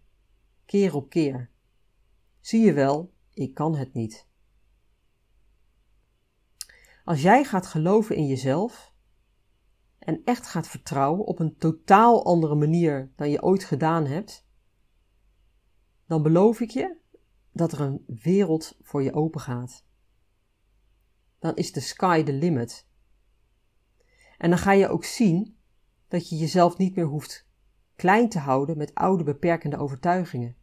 keer 0.66 0.96
op 0.96 1.10
keer. 1.10 1.50
Zie 2.40 2.66
je 2.66 2.74
wel, 2.74 3.14
ik 3.34 3.54
kan 3.54 3.76
het 3.76 3.94
niet. 3.94 4.28
Als 7.04 7.22
jij 7.22 7.44
gaat 7.44 7.68
geloven 7.68 8.16
in 8.16 8.28
jezelf 8.28 8.94
en 10.10 10.22
echt 10.24 10.48
gaat 10.48 10.68
vertrouwen 10.68 11.26
op 11.26 11.40
een 11.40 11.58
totaal 11.58 12.26
andere 12.26 12.56
manier 12.56 13.12
dan 13.16 13.30
je 13.30 13.44
ooit 13.44 13.64
gedaan 13.64 14.06
hebt, 14.06 14.48
dan 16.06 16.24
beloof 16.24 16.60
ik 16.60 16.70
je 16.70 16.98
dat 17.52 17.72
er 17.72 17.82
een 17.82 18.04
wereld 18.08 18.78
voor 18.82 19.04
je 19.04 19.14
open 19.14 19.42
gaat. 19.42 19.86
Dan 21.40 21.56
is 21.56 21.72
de 21.72 21.80
sky 21.80 22.24
the 22.24 22.34
limit. 22.34 22.88
En 24.38 24.50
dan 24.50 24.60
ga 24.60 24.72
je 24.72 24.88
ook 24.88 25.04
zien 25.04 25.58
dat 26.08 26.30
je 26.30 26.38
jezelf 26.38 26.78
niet 26.78 26.96
meer 26.96 27.06
hoeft 27.06 27.48
klein 27.96 28.30
te 28.30 28.40
houden 28.40 28.78
met 28.78 28.96
oude 28.96 29.24
beperkende 29.24 29.78
overtuigingen. 29.78 30.56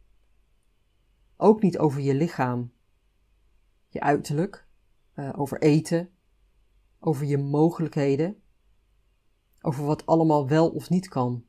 Ook 1.37 1.61
niet 1.61 1.77
over 1.77 2.01
je 2.01 2.13
lichaam, 2.13 2.71
je 3.87 3.99
uiterlijk, 3.99 4.67
uh, 5.15 5.33
over 5.35 5.61
eten, 5.61 6.09
over 6.99 7.25
je 7.25 7.37
mogelijkheden, 7.37 8.41
over 9.67 9.85
wat 9.85 10.05
allemaal 10.05 10.47
wel 10.47 10.69
of 10.69 10.89
niet 10.89 11.07
kan. 11.07 11.45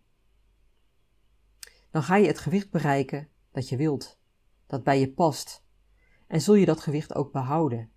Dan 1.90 2.02
ga 2.02 2.16
je 2.16 2.26
het 2.26 2.38
gewicht 2.38 2.70
bereiken 2.70 3.28
dat 3.52 3.68
je 3.68 3.76
wilt, 3.76 4.18
dat 4.66 4.82
bij 4.82 5.00
je 5.00 5.12
past, 5.12 5.64
en 6.26 6.40
zul 6.40 6.54
je 6.54 6.66
dat 6.66 6.80
gewicht 6.80 7.14
ook 7.14 7.32
behouden. 7.32 7.90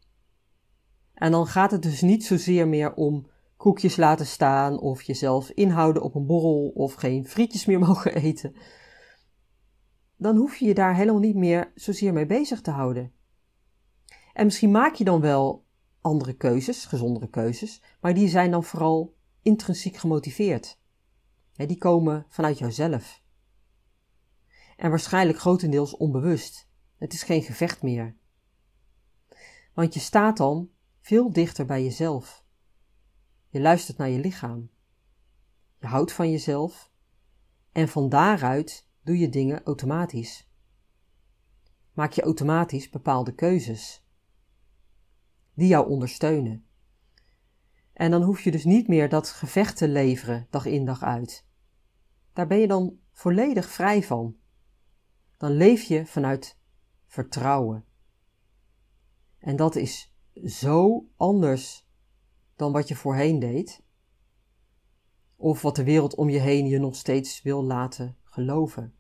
En 1.13 1.31
dan 1.31 1.47
gaat 1.47 1.71
het 1.71 1.81
dus 1.81 2.01
niet 2.01 2.25
zozeer 2.25 2.67
meer 2.67 2.93
om 2.93 3.27
koekjes 3.57 3.95
laten 3.95 4.25
staan 4.25 4.79
of 4.79 5.01
jezelf 5.01 5.49
inhouden 5.49 6.03
op 6.03 6.15
een 6.15 6.25
borrel 6.25 6.71
of 6.73 6.93
geen 6.93 7.27
frietjes 7.27 7.65
meer 7.65 7.79
mogen 7.87 8.15
eten 8.15 8.55
dan 10.21 10.35
hoef 10.35 10.55
je 10.55 10.65
je 10.65 10.73
daar 10.73 10.95
helemaal 10.95 11.21
niet 11.21 11.35
meer 11.35 11.71
zozeer 11.75 12.13
mee 12.13 12.25
bezig 12.25 12.61
te 12.61 12.71
houden. 12.71 13.11
En 14.33 14.45
misschien 14.45 14.71
maak 14.71 14.95
je 14.95 15.03
dan 15.03 15.21
wel 15.21 15.65
andere 16.01 16.33
keuzes, 16.33 16.85
gezondere 16.85 17.29
keuzes, 17.29 17.81
maar 18.01 18.13
die 18.13 18.27
zijn 18.27 18.51
dan 18.51 18.63
vooral 18.63 19.15
intrinsiek 19.41 19.97
gemotiveerd. 19.97 20.79
die 21.55 21.77
komen 21.77 22.25
vanuit 22.29 22.57
jouzelf. 22.57 23.21
En 24.77 24.89
waarschijnlijk 24.89 25.39
grotendeels 25.39 25.97
onbewust. 25.97 26.69
Het 26.97 27.13
is 27.13 27.23
geen 27.23 27.41
gevecht 27.41 27.81
meer. 27.81 28.15
Want 29.73 29.93
je 29.93 29.99
staat 29.99 30.37
dan 30.37 30.69
veel 30.99 31.31
dichter 31.31 31.65
bij 31.65 31.83
jezelf. 31.83 32.45
Je 33.49 33.61
luistert 33.61 33.97
naar 33.97 34.09
je 34.09 34.19
lichaam. 34.19 34.69
je 35.79 35.87
houdt 35.87 36.11
van 36.11 36.31
jezelf 36.31 36.91
en 37.71 37.87
van 37.87 38.09
daaruit 38.09 38.87
doe 39.03 39.17
je 39.17 39.29
dingen 39.29 39.63
automatisch. 39.63 40.49
Maak 41.93 42.11
je 42.11 42.21
automatisch 42.21 42.89
bepaalde 42.89 43.33
keuzes 43.33 44.05
die 45.53 45.67
jou 45.67 45.89
ondersteunen. 45.89 46.65
En 48.01 48.11
dan 48.11 48.21
hoef 48.21 48.41
je 48.41 48.51
dus 48.51 48.63
niet 48.63 48.87
meer 48.87 49.09
dat 49.09 49.29
gevecht 49.29 49.77
te 49.77 49.87
leveren 49.87 50.47
dag 50.49 50.65
in 50.65 50.85
dag 50.85 51.03
uit. 51.03 51.45
Daar 52.33 52.47
ben 52.47 52.57
je 52.57 52.67
dan 52.67 52.99
volledig 53.11 53.69
vrij 53.69 54.03
van. 54.03 54.35
Dan 55.37 55.51
leef 55.51 55.83
je 55.83 56.05
vanuit 56.05 56.57
vertrouwen. 57.05 57.85
En 59.37 59.55
dat 59.55 59.75
is 59.75 60.13
zo 60.45 61.05
anders 61.15 61.87
dan 62.55 62.71
wat 62.71 62.87
je 62.87 62.95
voorheen 62.95 63.39
deed. 63.39 63.83
Of 65.35 65.61
wat 65.61 65.75
de 65.75 65.83
wereld 65.83 66.15
om 66.15 66.29
je 66.29 66.39
heen 66.39 66.67
je 66.67 66.79
nog 66.79 66.95
steeds 66.95 67.41
wil 67.41 67.63
laten 67.63 68.17
geloven. 68.23 68.95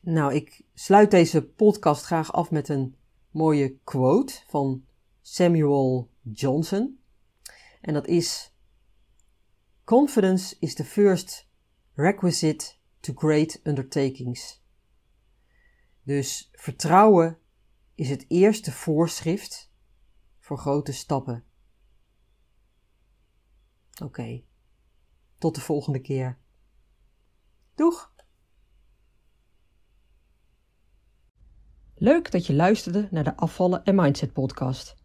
Nou, 0.00 0.34
ik 0.34 0.64
sluit 0.74 1.10
deze 1.10 1.46
podcast 1.46 2.04
graag 2.04 2.32
af 2.32 2.50
met 2.50 2.68
een 2.68 2.96
mooie 3.30 3.78
quote 3.84 4.42
van 4.46 4.84
Samuel 5.28 6.10
Johnson. 6.22 6.98
En 7.80 7.94
dat 7.94 8.06
is: 8.06 8.54
Confidence 9.84 10.56
is 10.58 10.74
the 10.74 10.84
first 10.84 11.48
requisite 11.94 12.74
to 13.00 13.12
great 13.14 13.60
undertakings. 13.62 14.62
Dus 16.02 16.50
vertrouwen 16.52 17.38
is 17.94 18.08
het 18.08 18.24
eerste 18.28 18.72
voorschrift 18.72 19.72
voor 20.38 20.58
grote 20.58 20.92
stappen. 20.92 21.44
Oké, 24.02 24.42
tot 25.38 25.54
de 25.54 25.60
volgende 25.60 26.00
keer. 26.00 26.38
Doeg! 27.74 28.14
Leuk 31.94 32.30
dat 32.30 32.46
je 32.46 32.54
luisterde 32.54 33.08
naar 33.10 33.24
de 33.24 33.36
Afvallen 33.36 33.84
en 33.84 33.94
Mindset 33.94 34.32
podcast. 34.32 35.04